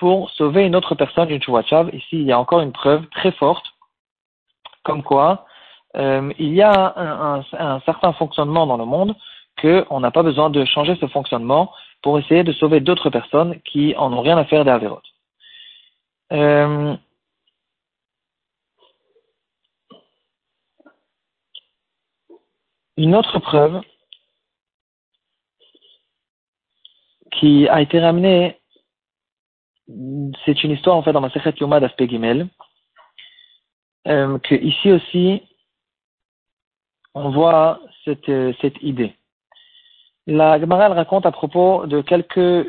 pour 0.00 0.30
sauver 0.30 0.64
une 0.66 0.74
autre 0.74 0.94
personne 0.94 1.28
d'une 1.28 1.42
chouachav. 1.42 1.94
Ici, 1.94 2.16
il 2.22 2.22
y 2.22 2.32
a 2.32 2.40
encore 2.40 2.60
une 2.62 2.72
preuve 2.72 3.06
très 3.10 3.32
forte, 3.32 3.66
comme 4.82 5.02
quoi 5.02 5.46
euh, 5.96 6.32
il 6.38 6.54
y 6.54 6.62
a 6.62 6.94
un, 6.96 7.80
certain 7.80 8.12
fonctionnement 8.14 8.66
dans 8.66 8.76
le 8.76 8.84
monde 8.86 9.14
qu'on 9.60 10.00
n'a 10.00 10.10
pas 10.10 10.22
besoin 10.22 10.48
de 10.48 10.64
changer 10.64 10.96
ce 11.00 11.06
fonctionnement 11.06 11.72
pour 12.02 12.18
essayer 12.18 12.44
de 12.44 12.52
sauver 12.52 12.80
d'autres 12.80 13.10
personnes 13.10 13.60
qui 13.62 13.94
en 13.96 14.12
ont 14.12 14.22
rien 14.22 14.38
à 14.38 14.44
faire 14.44 14.64
des 14.64 14.70
Averot. 14.70 15.02
Euh, 16.32 16.96
Une 22.96 23.14
autre 23.14 23.38
preuve 23.38 23.80
qui 27.32 27.66
a 27.68 27.80
été 27.80 27.98
ramenée, 27.98 28.59
c'est 30.44 30.62
une 30.64 30.72
histoire 30.72 30.96
en 30.96 31.02
fait 31.02 31.12
dans 31.12 31.20
ma 31.20 31.30
Sechet 31.30 31.54
Yoma 31.60 31.80
d'Aspect 31.80 32.08
Gimel, 32.08 32.48
euh, 34.06 34.38
que 34.38 34.54
ici 34.54 34.92
aussi 34.92 35.42
on 37.14 37.30
voit 37.30 37.80
cette, 38.04 38.30
cette 38.60 38.80
idée. 38.82 39.14
La 40.26 40.60
Gemara 40.60 40.88
raconte 40.88 41.26
à 41.26 41.32
propos 41.32 41.86
de 41.86 42.02
quelques 42.02 42.68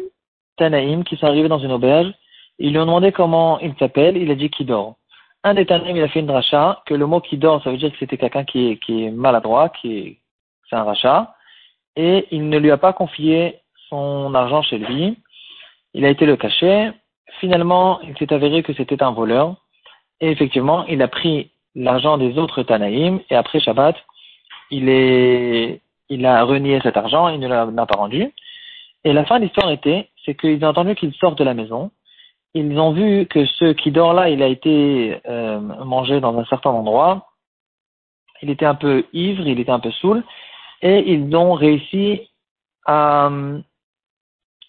Tanaïm 0.57 1.03
qui 1.03 1.15
sont 1.17 1.27
arrivés 1.27 1.49
dans 1.49 1.59
une 1.59 1.71
auberge. 1.71 2.11
Ils 2.57 2.71
lui 2.71 2.79
ont 2.79 2.85
demandé 2.85 3.11
comment 3.11 3.59
il 3.59 3.75
s'appelle, 3.77 4.17
il 4.17 4.31
a 4.31 4.35
dit 4.35 4.49
qu'il 4.49 4.65
dort 4.65 4.95
un 5.43 5.53
des 5.55 5.65
Tanaïm, 5.65 5.97
il 5.97 6.03
a 6.03 6.07
fait 6.07 6.19
une 6.19 6.27
dracha, 6.27 6.83
que 6.85 6.93
le 6.93 7.05
mot 7.07 7.19
qui 7.19 7.37
dort, 7.37 7.63
ça 7.63 7.71
veut 7.71 7.77
dire 7.77 7.91
que 7.91 7.97
c'était 7.97 8.17
quelqu'un 8.17 8.43
qui 8.43 8.69
est, 8.69 8.77
qui 8.77 9.05
est 9.05 9.11
maladroit, 9.11 9.69
qui 9.69 9.97
est, 9.97 10.17
c'est 10.69 10.75
un 10.75 10.83
rachat, 10.83 11.33
et 11.95 12.27
il 12.31 12.47
ne 12.49 12.57
lui 12.59 12.71
a 12.71 12.77
pas 12.77 12.93
confié 12.93 13.59
son 13.89 14.33
argent 14.35 14.61
chez 14.61 14.77
lui. 14.77 15.17
Il 15.93 16.05
a 16.05 16.09
été 16.09 16.25
le 16.25 16.37
cacher. 16.37 16.91
Finalement, 17.41 17.99
il 18.03 18.15
s'est 18.17 18.31
avéré 18.31 18.63
que 18.63 18.73
c'était 18.73 19.03
un 19.03 19.11
voleur. 19.11 19.55
Et 20.21 20.29
effectivement, 20.29 20.85
il 20.85 21.01
a 21.01 21.09
pris 21.09 21.51
l'argent 21.75 22.17
des 22.17 22.37
autres 22.37 22.63
Tanaïm 22.63 23.19
et 23.29 23.35
après 23.35 23.59
Shabbat, 23.59 23.95
il, 24.69 24.87
est, 24.87 25.81
il 26.07 26.25
a 26.25 26.43
renié 26.43 26.79
cet 26.81 26.95
argent, 26.95 27.27
il 27.27 27.39
ne 27.39 27.47
l'a 27.47 27.85
pas 27.85 27.97
rendu. 27.97 28.31
Et 29.03 29.11
la 29.11 29.25
fin 29.25 29.39
de 29.39 29.45
l'histoire 29.45 29.71
était, 29.71 30.09
c'est 30.23 30.35
qu'ils 30.35 30.63
ont 30.63 30.69
entendu 30.69 30.95
qu'il 30.95 31.13
sort 31.15 31.35
de 31.35 31.43
la 31.43 31.55
maison. 31.55 31.91
Ils 32.53 32.77
ont 32.79 32.91
vu 32.91 33.25
que 33.25 33.45
ce 33.45 33.73
qui 33.73 33.91
dort 33.91 34.13
là, 34.13 34.29
il 34.29 34.43
a 34.43 34.47
été 34.47 35.19
euh, 35.27 35.59
mangé 35.59 36.19
dans 36.21 36.37
un 36.37 36.45
certain 36.45 36.69
endroit. 36.69 37.27
Il 38.43 38.51
était 38.51 38.65
un 38.65 38.75
peu 38.75 39.05
ivre, 39.13 39.47
il 39.47 39.59
était 39.59 39.71
un 39.71 39.79
peu 39.79 39.91
saoul. 39.91 40.23
Et 40.83 41.11
ils 41.11 41.35
ont 41.35 41.53
réussi 41.53 42.29
à, 42.85 43.31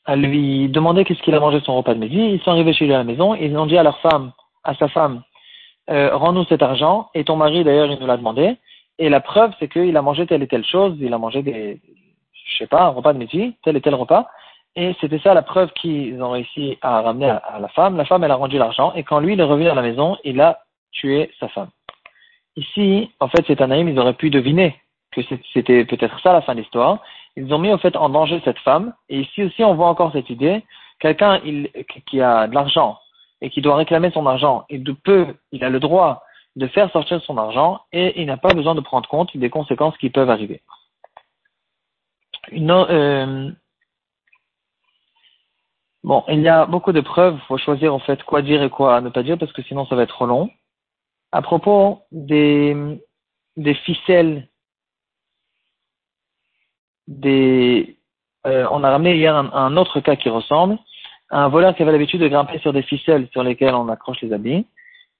à 0.04 0.16
lui 0.16 0.68
demander 0.68 1.04
qu'est-ce 1.04 1.22
qu'il 1.22 1.34
a 1.34 1.40
mangé 1.40 1.60
son 1.60 1.76
repas 1.76 1.94
de 1.94 2.00
midi. 2.00 2.18
Ils 2.18 2.40
sont 2.40 2.50
arrivés 2.50 2.72
chez 2.72 2.86
lui 2.86 2.94
à 2.94 2.98
la 2.98 3.04
maison. 3.04 3.34
Ils 3.34 3.56
ont 3.56 3.66
dit 3.66 3.78
à 3.78 3.82
leur 3.82 3.98
femme, 4.00 4.32
à 4.64 4.74
sa 4.74 4.88
femme, 4.88 5.22
euh, 5.90 6.16
rends-nous 6.16 6.44
cet 6.46 6.62
argent. 6.62 7.08
Et 7.14 7.24
ton 7.24 7.36
mari, 7.36 7.64
d'ailleurs, 7.64 7.90
il 7.90 7.98
nous 7.98 8.06
l'a 8.06 8.16
demandé. 8.16 8.56
Et 8.98 9.08
la 9.08 9.20
preuve, 9.20 9.52
c'est 9.58 9.68
qu'il 9.68 9.96
a 9.96 10.02
mangé 10.02 10.26
telle 10.26 10.42
et 10.42 10.48
telle 10.48 10.64
chose. 10.64 10.96
Il 11.00 11.14
a 11.14 11.18
mangé 11.18 11.42
des, 11.42 11.80
je 12.46 12.58
sais 12.58 12.66
pas, 12.66 12.84
un 12.84 12.88
repas 12.88 13.12
de 13.12 13.18
midi, 13.18 13.54
tel 13.62 13.76
et 13.76 13.80
tel 13.80 13.94
repas. 13.94 14.28
Et 14.74 14.94
c'était 15.00 15.18
ça 15.18 15.34
la 15.34 15.42
preuve 15.42 15.70
qu'ils 15.72 16.22
ont 16.22 16.30
réussi 16.30 16.78
à 16.80 17.02
ramener 17.02 17.28
à, 17.28 17.58
la 17.60 17.68
femme. 17.68 17.96
La 17.96 18.04
femme, 18.04 18.24
elle 18.24 18.30
a 18.30 18.36
rendu 18.36 18.58
l'argent. 18.58 18.92
Et 18.94 19.02
quand 19.02 19.20
lui, 19.20 19.34
il 19.34 19.40
est 19.40 19.44
revenu 19.44 19.68
à 19.68 19.74
la 19.74 19.82
maison, 19.82 20.16
il 20.24 20.40
a 20.40 20.60
tué 20.92 21.30
sa 21.38 21.48
femme. 21.48 21.68
Ici, 22.56 23.10
en 23.20 23.28
fait, 23.28 23.44
c'est 23.46 23.60
un 23.60 23.70
ils 23.74 23.98
auraient 23.98 24.14
pu 24.14 24.30
deviner 24.30 24.76
que 25.10 25.20
c'était 25.52 25.84
peut-être 25.84 26.20
ça 26.20 26.32
la 26.32 26.42
fin 26.42 26.54
de 26.54 26.60
l'histoire. 26.60 27.00
Ils 27.36 27.52
ont 27.52 27.58
mis, 27.58 27.72
en 27.72 27.78
fait, 27.78 27.96
en 27.96 28.08
danger 28.08 28.40
cette 28.44 28.58
femme. 28.58 28.94
Et 29.08 29.20
ici 29.20 29.44
aussi, 29.44 29.64
on 29.64 29.74
voit 29.74 29.88
encore 29.88 30.12
cette 30.12 30.30
idée. 30.30 30.64
Quelqu'un 31.00 31.40
qui 32.06 32.20
a 32.20 32.46
de 32.46 32.54
l'argent 32.54 32.98
et 33.40 33.50
qui 33.50 33.60
doit 33.60 33.76
réclamer 33.76 34.10
son 34.12 34.26
argent, 34.26 34.64
il 34.70 34.84
peut, 34.94 35.34
il 35.50 35.64
a 35.64 35.70
le 35.70 35.80
droit 35.80 36.22
de 36.56 36.66
faire 36.68 36.90
sortir 36.92 37.20
son 37.22 37.38
argent 37.38 37.80
et 37.92 38.20
il 38.20 38.26
n'a 38.26 38.36
pas 38.36 38.54
besoin 38.54 38.74
de 38.74 38.80
prendre 38.80 39.08
compte 39.08 39.36
des 39.36 39.50
conséquences 39.50 39.96
qui 39.98 40.10
peuvent 40.10 40.30
arriver. 40.30 40.62
Euh, 42.52 43.50
bon, 46.04 46.24
il 46.28 46.40
y 46.40 46.48
a 46.48 46.66
beaucoup 46.66 46.92
de 46.92 47.00
preuves. 47.00 47.36
Il 47.36 47.46
faut 47.46 47.58
choisir 47.58 47.94
en 47.94 47.98
fait 47.98 48.22
quoi 48.24 48.42
dire 48.42 48.62
et 48.62 48.70
quoi 48.70 49.00
ne 49.00 49.08
pas 49.08 49.22
dire 49.22 49.38
parce 49.38 49.52
que 49.52 49.62
sinon 49.62 49.86
ça 49.86 49.96
va 49.96 50.02
être 50.02 50.14
trop 50.14 50.26
long. 50.26 50.50
À 51.32 51.40
propos 51.40 52.02
des 52.10 53.00
ficelles, 53.84 54.48
des, 57.12 57.96
euh, 58.46 58.66
on 58.70 58.84
a 58.84 58.90
ramené 58.90 59.16
hier 59.16 59.34
un, 59.34 59.50
un, 59.52 59.76
autre 59.76 60.00
cas 60.00 60.16
qui 60.16 60.28
ressemble. 60.28 60.78
Un 61.30 61.48
voleur 61.48 61.74
qui 61.74 61.82
avait 61.82 61.92
l'habitude 61.92 62.20
de 62.20 62.28
grimper 62.28 62.58
sur 62.58 62.72
des 62.72 62.82
ficelles 62.82 63.28
sur 63.32 63.42
lesquelles 63.42 63.74
on 63.74 63.88
accroche 63.88 64.20
les 64.22 64.32
habits. 64.32 64.66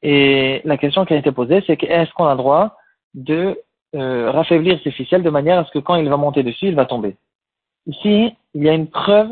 Et 0.02 0.60
la 0.64 0.76
question 0.76 1.04
qui 1.04 1.14
a 1.14 1.16
été 1.16 1.32
posée, 1.32 1.62
c'est 1.66 1.82
est-ce 1.82 2.12
qu'on 2.12 2.26
a 2.26 2.32
le 2.32 2.38
droit 2.38 2.76
de 3.14 3.58
euh, 3.94 4.30
raffaiblir 4.30 4.78
ces 4.82 4.90
ficelles 4.90 5.22
de 5.22 5.30
manière 5.30 5.58
à 5.58 5.64
ce 5.64 5.70
que 5.70 5.78
quand 5.78 5.94
il 5.96 6.08
va 6.08 6.16
monter 6.16 6.42
dessus, 6.42 6.66
il 6.66 6.74
va 6.74 6.86
tomber? 6.86 7.16
Ici, 7.86 8.34
il 8.54 8.62
y 8.62 8.68
a 8.68 8.74
une 8.74 8.88
preuve 8.88 9.30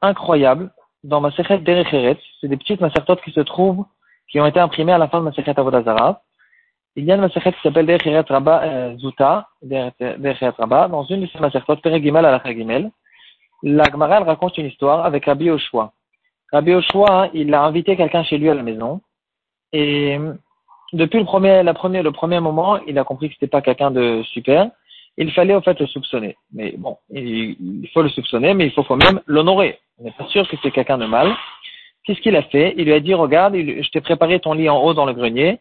incroyable 0.00 0.70
dans 1.04 1.20
ma 1.20 1.28
Masechet 1.28 1.58
Derecheret. 1.58 2.18
C'est 2.40 2.48
des 2.48 2.56
petites 2.56 2.80
macertotes 2.80 3.22
qui 3.22 3.32
se 3.32 3.40
trouvent, 3.40 3.84
qui 4.30 4.40
ont 4.40 4.46
été 4.46 4.60
imprimées 4.60 4.92
à 4.92 4.98
la 4.98 5.08
fin 5.08 5.20
de 5.20 5.24
Masechet 5.24 5.58
Avodazara. 5.58 6.22
Il 6.94 7.04
y 7.04 7.12
a 7.12 7.14
une 7.14 7.22
Masechet 7.22 7.52
qui 7.52 7.60
s'appelle 7.62 7.86
Derecheret 7.86 8.24
Rabba 8.28 8.96
Zuta, 8.96 9.48
Derecheret 9.62 10.54
Rabba. 10.58 10.88
Dans 10.88 11.04
une 11.04 11.22
de 11.22 11.26
ces 11.26 11.38
macertotes, 11.38 11.80
Peregimel 11.80 12.24
à 12.24 12.32
la 12.32 12.52
Gimel, 12.52 12.90
la 13.62 13.84
Gemara 13.90 14.20
raconte 14.20 14.58
une 14.58 14.66
histoire 14.66 15.06
avec 15.06 15.24
Rabbi 15.24 15.50
Oshua. 15.50 15.92
Rabbi 16.52 16.74
Oshua, 16.74 17.30
il 17.32 17.54
a 17.54 17.62
invité 17.62 17.96
quelqu'un 17.96 18.24
chez 18.24 18.36
lui 18.36 18.50
à 18.50 18.54
la 18.54 18.62
maison 18.62 19.00
et 19.72 20.18
depuis 20.92 21.18
le 21.18 21.24
premier, 21.24 21.62
la 21.62 21.74
première, 21.74 22.02
le 22.02 22.12
premier 22.12 22.40
moment, 22.40 22.78
il 22.86 22.98
a 22.98 23.04
compris 23.04 23.28
que 23.28 23.34
c'était 23.34 23.46
pas 23.46 23.62
quelqu'un 23.62 23.90
de 23.90 24.22
super. 24.24 24.70
Il 25.16 25.30
fallait 25.32 25.54
en 25.54 25.62
fait 25.62 25.78
le 25.80 25.86
soupçonner. 25.86 26.36
Mais 26.52 26.74
bon, 26.76 26.98
il, 27.10 27.88
faut 27.92 28.02
le 28.02 28.08
soupçonner, 28.10 28.54
mais 28.54 28.66
il 28.66 28.72
faut 28.72 28.82
quand 28.82 29.02
même 29.02 29.20
l'honorer. 29.26 29.78
On 29.98 30.04
n'est 30.04 30.12
pas 30.12 30.26
sûr 30.26 30.46
que 30.48 30.56
c'est 30.62 30.70
quelqu'un 30.70 30.98
de 30.98 31.06
mal. 31.06 31.34
Qu'est-ce 32.04 32.20
qu'il 32.20 32.36
a 32.36 32.42
fait? 32.42 32.74
Il 32.76 32.84
lui 32.84 32.92
a 32.92 33.00
dit, 33.00 33.14
regarde, 33.14 33.54
je 33.54 33.90
t'ai 33.90 34.00
préparé 34.00 34.40
ton 34.40 34.54
lit 34.54 34.68
en 34.68 34.82
haut 34.82 34.92
dans 34.92 35.06
le 35.06 35.12
grenier, 35.12 35.60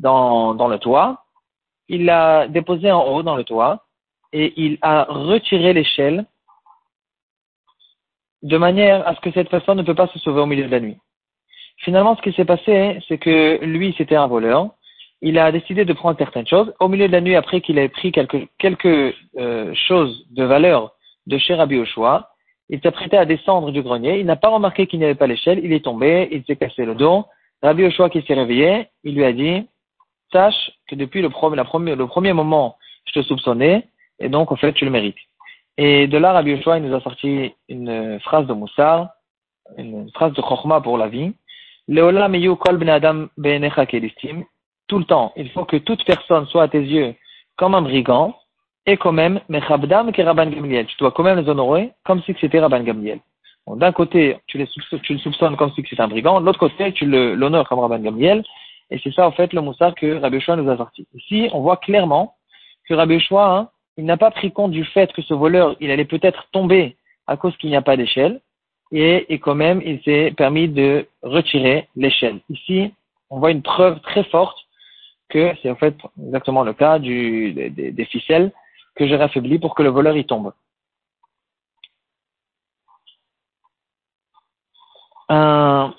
dans, 0.00 0.68
le 0.68 0.78
toit. 0.78 1.24
Il 1.88 2.04
l'a 2.04 2.48
déposé 2.48 2.90
en 2.90 3.04
haut 3.04 3.22
dans 3.22 3.36
le 3.36 3.44
toit 3.44 3.84
et 4.32 4.52
il 4.56 4.78
a 4.82 5.04
retiré 5.04 5.72
l'échelle 5.72 6.26
de 8.42 8.56
manière 8.56 9.06
à 9.06 9.14
ce 9.14 9.20
que 9.20 9.32
cette 9.32 9.50
personne 9.50 9.76
ne 9.76 9.82
peut 9.82 9.94
pas 9.94 10.06
se 10.08 10.18
sauver 10.18 10.40
au 10.40 10.46
milieu 10.46 10.64
de 10.64 10.70
la 10.70 10.80
nuit. 10.80 10.96
Finalement, 11.78 12.16
ce 12.16 12.22
qui 12.22 12.32
s'est 12.32 12.44
passé, 12.44 13.00
c'est 13.08 13.18
que 13.18 13.58
lui, 13.64 13.94
c'était 13.96 14.16
un 14.16 14.26
voleur. 14.26 14.70
Il 15.22 15.38
a 15.38 15.52
décidé 15.52 15.84
de 15.84 15.92
prendre 15.92 16.16
certaines 16.18 16.46
choses. 16.46 16.72
Au 16.80 16.88
milieu 16.88 17.08
de 17.08 17.12
la 17.12 17.20
nuit, 17.20 17.36
après 17.36 17.60
qu'il 17.60 17.78
ait 17.78 17.88
pris 17.88 18.12
quelques, 18.12 18.48
quelques 18.58 19.14
euh, 19.38 19.74
choses 19.74 20.26
de 20.30 20.44
valeur 20.44 20.92
de 21.26 21.36
chez 21.38 21.54
Rabbi 21.54 21.78
Oshua, 21.78 22.30
il 22.70 22.80
s'apprêtait 22.80 23.16
à 23.16 23.26
descendre 23.26 23.72
du 23.72 23.82
grenier. 23.82 24.20
Il 24.20 24.26
n'a 24.26 24.36
pas 24.36 24.48
remarqué 24.48 24.86
qu'il 24.86 25.00
n'y 25.00 25.04
avait 25.04 25.14
pas 25.14 25.26
l'échelle. 25.26 25.60
Il 25.62 25.72
est 25.72 25.84
tombé, 25.84 26.28
il 26.30 26.44
s'est 26.44 26.56
cassé 26.56 26.84
le 26.84 26.94
dos. 26.94 27.24
Rabbi 27.62 27.84
Oshua 27.84 28.08
qui 28.08 28.22
s'est 28.22 28.34
réveillé, 28.34 28.86
il 29.04 29.14
lui 29.14 29.24
a 29.24 29.32
dit, 29.32 29.66
sache 30.32 30.70
que 30.88 30.94
depuis 30.94 31.22
le, 31.22 31.30
premier, 31.30 31.94
le 31.94 32.06
premier 32.06 32.32
moment, 32.32 32.76
je 33.06 33.12
te 33.12 33.22
soupçonnais, 33.22 33.88
et 34.18 34.28
donc, 34.28 34.52
en 34.52 34.56
fait, 34.56 34.72
tu 34.72 34.84
le 34.84 34.90
mérites. 34.90 35.16
Et 35.76 36.06
de 36.06 36.18
là, 36.18 36.32
Rabbi 36.32 36.54
Oshua, 36.54 36.78
il 36.78 36.84
nous 36.84 36.94
a 36.94 37.00
sorti 37.00 37.52
une 37.68 38.20
phrase 38.20 38.46
de 38.46 38.52
Moussar, 38.52 39.08
une 39.78 40.10
phrase 40.12 40.32
de 40.32 40.42
Chokhma 40.42 40.80
pour 40.80 40.98
la 40.98 41.08
vie, 41.08 41.32
tout 44.90 44.98
le 44.98 45.04
temps, 45.04 45.32
il 45.36 45.50
faut 45.50 45.64
que 45.64 45.76
toute 45.76 46.04
personne 46.04 46.46
soit 46.46 46.64
à 46.64 46.68
tes 46.68 46.82
yeux 46.82 47.14
comme 47.56 47.74
un 47.74 47.82
brigand, 47.82 48.36
et 48.86 48.96
quand 48.96 49.12
même, 49.12 49.40
Mechabdam 49.48 50.12
que 50.12 50.22
Rabban 50.22 50.46
Gamliel. 50.46 50.86
Tu 50.86 50.96
dois 50.98 51.12
quand 51.12 51.22
même 51.22 51.38
les 51.38 51.48
honorer 51.48 51.92
comme 52.04 52.22
si 52.22 52.34
c'était 52.40 52.60
Rabban 52.60 52.82
Gamliel. 52.82 53.20
D'un 53.66 53.92
côté, 53.92 54.36
tu 54.46 54.58
le 54.58 54.66
soupçonnes 55.18 55.56
comme 55.56 55.72
si 55.72 55.84
c'était 55.88 56.02
un 56.02 56.08
brigand, 56.08 56.40
de 56.40 56.46
l'autre 56.46 56.58
côté, 56.58 56.92
tu 56.92 57.06
l'honores 57.06 57.68
comme 57.68 57.78
Rabban 57.78 57.98
Gamliel, 58.00 58.42
et 58.90 58.98
c'est 59.02 59.12
ça, 59.12 59.26
en 59.26 59.32
fait, 59.32 59.52
le 59.52 59.60
moussard 59.60 59.94
que 59.94 60.20
Rabbi 60.20 60.38
nous 60.48 60.70
a 60.70 60.76
sorti. 60.76 61.06
Ici, 61.14 61.48
on 61.52 61.60
voit 61.60 61.76
clairement 61.76 62.34
que 62.88 62.94
Rabbi 62.94 63.22
hein, 63.30 63.68
il 63.96 64.04
n'a 64.04 64.16
pas 64.16 64.30
pris 64.30 64.52
compte 64.52 64.72
du 64.72 64.84
fait 64.84 65.12
que 65.12 65.22
ce 65.22 65.34
voleur, 65.34 65.76
il 65.80 65.90
allait 65.90 66.04
peut-être 66.04 66.46
tomber 66.52 66.96
à 67.26 67.36
cause 67.36 67.56
qu'il 67.58 67.70
n'y 67.70 67.76
a 67.76 67.82
pas 67.82 67.96
d'échelle, 67.96 68.40
et, 68.92 69.32
et 69.32 69.38
quand 69.38 69.54
même 69.54 69.80
il 69.84 70.02
s'est 70.02 70.32
permis 70.36 70.68
de 70.68 71.06
retirer 71.22 71.88
l'échelle. 71.94 72.40
Ici, 72.48 72.92
on 73.30 73.38
voit 73.38 73.52
une 73.52 73.62
preuve 73.62 74.00
très 74.00 74.24
forte 74.24 74.58
que 75.28 75.52
c'est 75.62 75.70
en 75.70 75.76
fait 75.76 75.96
exactement 76.24 76.64
le 76.64 76.72
cas 76.72 76.98
du, 76.98 77.52
des, 77.52 77.70
des, 77.70 78.04
ficelles 78.06 78.50
que 78.96 79.06
j'ai 79.06 79.16
raffaibli 79.16 79.60
pour 79.60 79.76
que 79.76 79.84
le 79.84 79.90
voleur 79.90 80.16
y 80.16 80.26
tombe. 80.26 80.52
Un, 85.28 85.94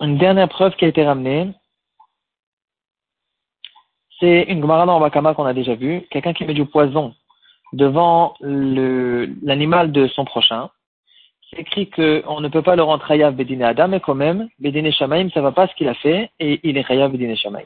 une 0.00 0.18
dernière 0.18 0.48
preuve 0.48 0.74
qui 0.76 0.84
a 0.84 0.88
été 0.88 1.04
ramenée, 1.04 1.52
c'est 4.18 4.42
une 4.44 4.60
Gemara 4.60 4.86
dans 4.86 5.00
Bakama 5.00 5.34
qu'on 5.34 5.44
a 5.44 5.54
déjà 5.54 5.74
vue, 5.74 6.06
quelqu'un 6.10 6.32
qui 6.32 6.44
met 6.44 6.54
du 6.54 6.66
poison 6.66 7.14
devant 7.72 8.34
l'animal 8.40 9.92
de 9.92 10.08
son 10.08 10.24
prochain, 10.24 10.70
c'est 11.48 11.60
écrit 11.60 11.90
qu'on 11.90 12.40
ne 12.40 12.48
peut 12.48 12.62
pas 12.62 12.76
le 12.76 12.82
rendre 12.82 13.08
Hayav 13.10 13.34
Bedine 13.34 13.62
Adam, 13.62 13.88
mais 13.88 14.00
quand 14.00 14.14
même, 14.14 14.48
Bedine 14.58 14.92
Shamaim, 14.92 15.30
ça 15.30 15.40
va 15.40 15.52
pas 15.52 15.66
ce 15.66 15.74
qu'il 15.74 15.88
a 15.88 15.94
fait, 15.94 16.30
et 16.38 16.60
il 16.62 16.76
est 16.76 16.88
Hayav 16.88 17.10
Bedine 17.10 17.36
Shamaim. 17.36 17.64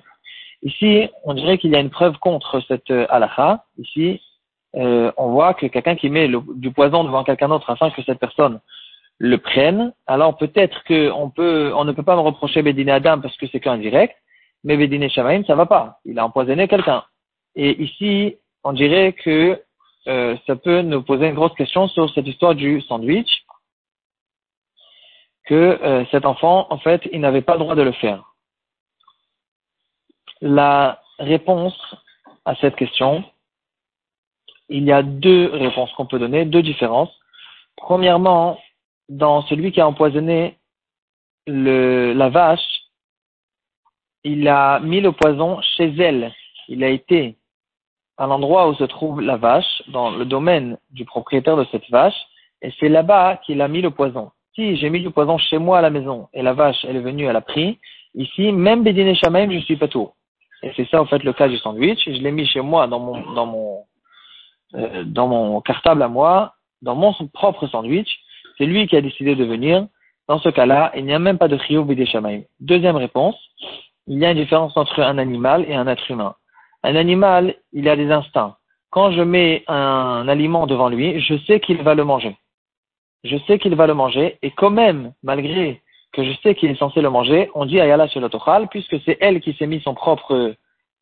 Ici, 0.62 1.08
on 1.24 1.34
dirait 1.34 1.58
qu'il 1.58 1.70
y 1.70 1.76
a 1.76 1.80
une 1.80 1.90
preuve 1.90 2.18
contre 2.18 2.60
cette 2.60 2.90
euh, 2.90 3.06
halakha. 3.10 3.64
Ici, 3.76 4.22
euh, 4.76 5.12
on 5.18 5.28
voit 5.28 5.52
que 5.52 5.66
quelqu'un 5.66 5.94
qui 5.94 6.08
met 6.08 6.28
du 6.28 6.72
poison 6.72 7.04
devant 7.04 7.22
quelqu'un 7.22 7.48
d'autre 7.48 7.68
afin 7.68 7.90
que 7.90 8.02
cette 8.02 8.18
personne 8.18 8.60
le 9.18 9.38
prenne, 9.38 9.92
alors 10.06 10.36
peut-être 10.36 10.82
qu'on 10.84 11.30
peut, 11.30 11.72
on 11.74 11.84
ne 11.84 11.92
peut 11.92 12.02
pas 12.02 12.16
me 12.16 12.20
reprocher 12.20 12.62
Bedine 12.62 12.90
Adam 12.90 13.20
parce 13.20 13.36
que 13.36 13.46
c'est 13.46 13.60
qu'un 13.60 13.78
direct, 13.78 14.16
mais 14.64 14.76
Bedine 14.76 15.08
Shamaim, 15.08 15.44
ça 15.44 15.54
va 15.54 15.66
pas. 15.66 16.00
Il 16.04 16.18
a 16.18 16.24
empoisonné 16.24 16.68
quelqu'un. 16.68 17.04
Et 17.54 17.82
ici, 17.82 18.36
on 18.64 18.72
dirait 18.72 19.12
que 19.12 19.62
euh, 20.08 20.36
ça 20.46 20.56
peut 20.56 20.82
nous 20.82 21.02
poser 21.02 21.28
une 21.28 21.34
grosse 21.34 21.54
question 21.54 21.88
sur 21.88 22.12
cette 22.12 22.26
histoire 22.26 22.54
du 22.54 22.80
sandwich 22.82 23.44
que 25.44 25.54
euh, 25.54 26.04
cet 26.10 26.24
enfant, 26.24 26.66
en 26.70 26.78
fait, 26.78 27.02
il 27.12 27.20
n'avait 27.20 27.42
pas 27.42 27.54
le 27.54 27.60
droit 27.60 27.74
de 27.74 27.82
le 27.82 27.92
faire. 27.92 28.34
La 30.40 31.02
réponse 31.18 31.78
à 32.44 32.54
cette 32.56 32.76
question, 32.76 33.24
il 34.68 34.84
y 34.84 34.92
a 34.92 35.02
deux 35.02 35.50
réponses 35.52 35.92
qu'on 35.92 36.06
peut 36.06 36.18
donner, 36.18 36.44
deux 36.44 36.62
différences. 36.62 37.14
Premièrement, 37.76 38.58
dans 39.08 39.42
celui 39.42 39.72
qui 39.72 39.80
a 39.80 39.86
empoisonné 39.86 40.58
le, 41.46 42.12
la 42.12 42.28
vache, 42.28 42.84
il 44.24 44.48
a 44.48 44.80
mis 44.80 45.00
le 45.00 45.12
poison 45.12 45.60
chez 45.76 45.94
elle. 45.98 46.32
Il 46.68 46.82
a 46.82 46.88
été 46.88 47.36
à 48.16 48.26
l'endroit 48.26 48.68
où 48.68 48.74
se 48.74 48.84
trouve 48.84 49.20
la 49.20 49.36
vache, 49.36 49.82
dans 49.88 50.10
le 50.10 50.24
domaine 50.24 50.78
du 50.90 51.04
propriétaire 51.04 51.56
de 51.56 51.66
cette 51.72 51.88
vache, 51.90 52.14
et 52.62 52.72
c'est 52.78 52.88
là-bas 52.88 53.40
qu'il 53.44 53.60
a 53.60 53.68
mis 53.68 53.82
le 53.82 53.90
poison. 53.90 54.30
si 54.54 54.76
j'ai 54.76 54.88
mis 54.88 55.00
du 55.00 55.10
poison 55.10 55.36
chez 55.36 55.58
moi 55.58 55.78
à 55.78 55.82
la 55.82 55.90
maison 55.90 56.28
et 56.32 56.42
la 56.42 56.54
vache, 56.54 56.84
elle 56.84 56.96
est 56.96 57.00
venue, 57.00 57.26
elle 57.26 57.36
a 57.36 57.40
pris, 57.40 57.78
ici, 58.14 58.52
même 58.52 58.84
Bédiné 58.84 59.14
Shamaim, 59.16 59.50
je 59.50 59.58
suis 59.58 59.76
pas 59.76 59.88
tout. 59.88 60.10
Et 60.62 60.72
c'est 60.76 60.88
ça, 60.88 61.02
en 61.02 61.06
fait, 61.06 61.22
le 61.22 61.32
cas 61.32 61.48
du 61.48 61.58
sandwich. 61.58 62.00
Je 62.06 62.22
l'ai 62.22 62.32
mis 62.32 62.46
chez 62.46 62.60
moi 62.60 62.86
dans 62.86 63.00
mon, 63.00 63.34
dans 63.34 63.46
mon, 63.46 63.84
euh, 64.74 65.04
dans 65.04 65.26
mon 65.28 65.60
cartable 65.60 66.02
à 66.02 66.08
moi, 66.08 66.54
dans 66.80 66.94
mon 66.94 67.12
propre 67.32 67.66
sandwich. 67.66 68.08
C'est 68.58 68.66
lui 68.66 68.86
qui 68.86 68.96
a 68.96 69.00
décidé 69.00 69.34
de 69.34 69.44
venir. 69.44 69.86
Dans 70.28 70.38
ce 70.38 70.48
cas-là, 70.48 70.92
il 70.96 71.04
n'y 71.04 71.12
a 71.12 71.18
même 71.18 71.38
pas 71.38 71.48
de 71.48 71.58
chiyuv 71.58 71.86
Bédiné 71.86 72.06
Shamaim. 72.06 72.42
Deuxième 72.60 72.96
réponse, 72.96 73.36
il 74.06 74.18
y 74.18 74.24
a 74.24 74.30
une 74.30 74.38
différence 74.38 74.76
entre 74.76 75.00
un 75.00 75.18
animal 75.18 75.64
et 75.68 75.74
un 75.74 75.86
être 75.86 76.10
humain. 76.10 76.34
Un 76.82 76.96
animal, 76.96 77.54
il 77.72 77.88
a 77.88 77.96
des 77.96 78.10
instincts. 78.10 78.56
Quand 78.90 79.10
je 79.10 79.22
mets 79.22 79.64
un 79.66 80.26
aliment 80.28 80.66
devant 80.66 80.88
lui, 80.88 81.20
je 81.20 81.36
sais 81.46 81.60
qu'il 81.60 81.82
va 81.82 81.94
le 81.94 82.04
manger 82.04 82.36
je 83.24 83.38
sais 83.46 83.58
qu'il 83.58 83.74
va 83.74 83.86
le 83.86 83.94
manger, 83.94 84.38
et 84.42 84.50
quand 84.50 84.70
même, 84.70 85.12
malgré 85.22 85.80
que 86.12 86.22
je 86.22 86.32
sais 86.42 86.54
qu'il 86.54 86.70
est 86.70 86.78
censé 86.78 87.00
le 87.00 87.10
manger, 87.10 87.50
on 87.54 87.64
dit 87.64 87.80
Ayala 87.80 88.06
sur 88.06 88.20
l'autochal, 88.20 88.68
puisque 88.68 89.00
c'est 89.04 89.16
elle 89.20 89.40
qui 89.40 89.54
s'est 89.54 89.66
mis 89.66 89.80
son 89.80 89.94
propre, 89.94 90.54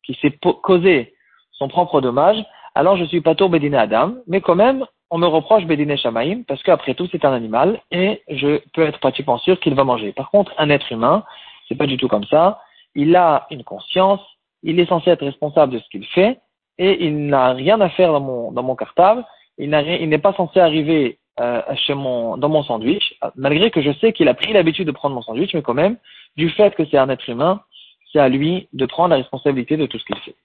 qui 0.03 0.17
s'est 0.21 0.35
causé 0.63 1.13
son 1.51 1.67
propre 1.67 2.01
dommage, 2.01 2.43
alors 2.73 2.97
je 2.97 3.03
suis 3.03 3.21
pas 3.21 3.35
tour 3.35 3.49
Bédiné 3.49 3.77
Adam, 3.77 4.15
mais 4.25 4.41
quand 4.41 4.55
même, 4.55 4.85
on 5.13 5.19
me 5.19 5.27
reproche 5.27 5.65
Bédiné 5.65 5.95
Shamaïm, 5.95 6.43
parce 6.43 6.63
qu'après 6.63 6.95
tout, 6.95 7.07
c'est 7.11 7.23
un 7.23 7.33
animal, 7.33 7.79
et 7.91 8.23
je 8.29 8.59
peux 8.73 8.81
être 8.81 8.99
pratiquement 8.99 9.37
sûr 9.37 9.59
qu'il 9.59 9.75
va 9.75 9.83
manger. 9.83 10.11
Par 10.11 10.31
contre, 10.31 10.51
un 10.57 10.71
être 10.71 10.91
humain, 10.91 11.23
c'est 11.67 11.75
pas 11.75 11.85
du 11.85 11.97
tout 11.97 12.07
comme 12.07 12.23
ça. 12.23 12.61
Il 12.95 13.15
a 13.15 13.45
une 13.51 13.63
conscience, 13.63 14.21
il 14.63 14.79
est 14.79 14.87
censé 14.87 15.11
être 15.11 15.23
responsable 15.23 15.73
de 15.73 15.77
ce 15.77 15.87
qu'il 15.89 16.03
fait, 16.07 16.39
et 16.79 17.05
il 17.05 17.27
n'a 17.27 17.53
rien 17.53 17.79
à 17.79 17.89
faire 17.89 18.11
dans 18.11 18.21
mon, 18.21 18.51
dans 18.51 18.63
mon 18.63 18.75
cartable, 18.75 19.23
il 19.59 19.69
n'est 19.69 20.17
pas 20.17 20.33
censé 20.33 20.59
arriver 20.59 21.19
euh, 21.39 21.61
chez 21.75 21.93
mon, 21.93 22.35
dans 22.37 22.49
mon 22.49 22.63
sandwich, 22.63 23.13
malgré 23.35 23.69
que 23.69 23.83
je 23.83 23.91
sais 23.99 24.13
qu'il 24.13 24.27
a 24.29 24.33
pris 24.33 24.51
l'habitude 24.51 24.87
de 24.87 24.91
prendre 24.91 25.13
mon 25.13 25.21
sandwich, 25.21 25.53
mais 25.53 25.61
quand 25.61 25.75
même, 25.75 25.97
du 26.37 26.49
fait 26.49 26.73
que 26.73 26.85
c'est 26.89 26.97
un 26.97 27.09
être 27.09 27.29
humain, 27.29 27.61
c'est 28.11 28.19
à 28.19 28.29
lui 28.29 28.67
de 28.73 28.87
prendre 28.87 29.09
la 29.09 29.17
responsabilité 29.17 29.77
de 29.77 29.85
tout 29.85 29.99
ce 29.99 30.05
qu'il 30.05 30.17
fait. 30.25 30.35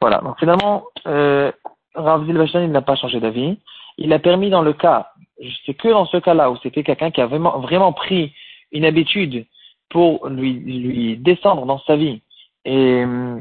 Voilà. 0.00 0.22
Donc 0.22 0.38
finalement, 0.38 0.84
euh, 1.06 1.52
Rav 1.94 2.24
il 2.26 2.70
n'a 2.70 2.82
pas 2.82 2.96
changé 2.96 3.20
d'avis. 3.20 3.58
Il 3.98 4.12
a 4.12 4.18
permis 4.18 4.50
dans 4.50 4.62
le 4.62 4.72
cas, 4.72 5.12
c'est 5.64 5.74
que 5.74 5.88
dans 5.88 6.06
ce 6.06 6.16
cas-là 6.18 6.50
où 6.50 6.56
c'était 6.62 6.82
quelqu'un 6.82 7.10
qui 7.10 7.20
a 7.20 7.26
vraiment, 7.26 7.58
vraiment 7.58 7.92
pris 7.92 8.32
une 8.72 8.84
habitude 8.84 9.46
pour 9.90 10.28
lui, 10.28 10.52
lui 10.52 11.16
descendre 11.16 11.66
dans 11.66 11.78
sa 11.80 11.96
vie 11.96 12.20
et 12.64 13.04
euh, 13.04 13.38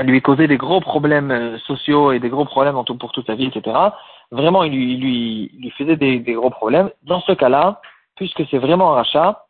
lui 0.00 0.20
causer 0.20 0.48
des 0.48 0.56
gros 0.56 0.80
problèmes 0.80 1.30
euh, 1.30 1.58
sociaux 1.58 2.12
et 2.12 2.18
des 2.18 2.28
gros 2.28 2.44
problèmes 2.44 2.82
tout, 2.84 2.96
pour 2.96 3.12
toute 3.12 3.26
sa 3.26 3.34
vie, 3.34 3.46
etc 3.46 3.90
vraiment 4.30 4.64
il 4.64 4.72
lui, 4.72 4.96
lui, 4.96 5.50
lui 5.58 5.70
faisait 5.70 5.96
des, 5.96 6.18
des, 6.18 6.32
gros 6.32 6.50
problèmes, 6.50 6.90
dans 7.02 7.20
ce 7.20 7.32
cas-là, 7.32 7.80
puisque 8.16 8.42
c'est 8.50 8.58
vraiment 8.58 8.92
un 8.92 8.96
rachat, 8.96 9.44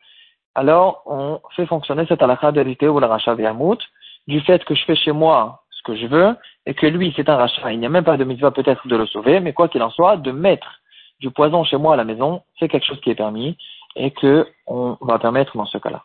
alors 0.55 1.03
on 1.05 1.39
fait 1.55 1.65
fonctionner 1.65 2.05
cette 2.07 2.21
halakha 2.21 2.51
de 2.51 2.87
ou 2.87 2.99
le 2.99 3.05
rachat 3.05 3.35
ve'amout, 3.35 3.79
du 4.27 4.41
fait 4.41 4.63
que 4.65 4.75
je 4.75 4.83
fais 4.85 4.95
chez 4.95 5.11
moi 5.11 5.60
ce 5.81 5.91
que 5.91 5.97
je 5.97 6.07
veux, 6.07 6.35
et 6.65 6.73
que 6.73 6.85
lui 6.85 7.13
c'est 7.15 7.29
un 7.29 7.37
rachat, 7.37 7.71
il 7.71 7.79
n'y 7.79 7.85
a 7.85 7.89
même 7.89 8.03
pas 8.03 8.17
de 8.17 8.23
mitzvah 8.23 8.51
peut-être 8.51 8.87
de 8.87 8.95
le 8.95 9.07
sauver, 9.07 9.39
mais 9.39 9.53
quoi 9.53 9.67
qu'il 9.67 9.81
en 9.81 9.89
soit, 9.89 10.17
de 10.17 10.31
mettre 10.31 10.79
du 11.19 11.31
poison 11.31 11.63
chez 11.63 11.77
moi 11.77 11.93
à 11.93 11.97
la 11.97 12.03
maison, 12.03 12.43
c'est 12.59 12.67
quelque 12.67 12.85
chose 12.85 13.01
qui 13.01 13.09
est 13.09 13.15
permis, 13.15 13.57
et 13.95 14.11
que 14.11 14.47
on 14.67 14.97
va 15.01 15.19
permettre 15.19 15.57
dans 15.57 15.65
ce 15.65 15.77
cas-là. 15.77 16.03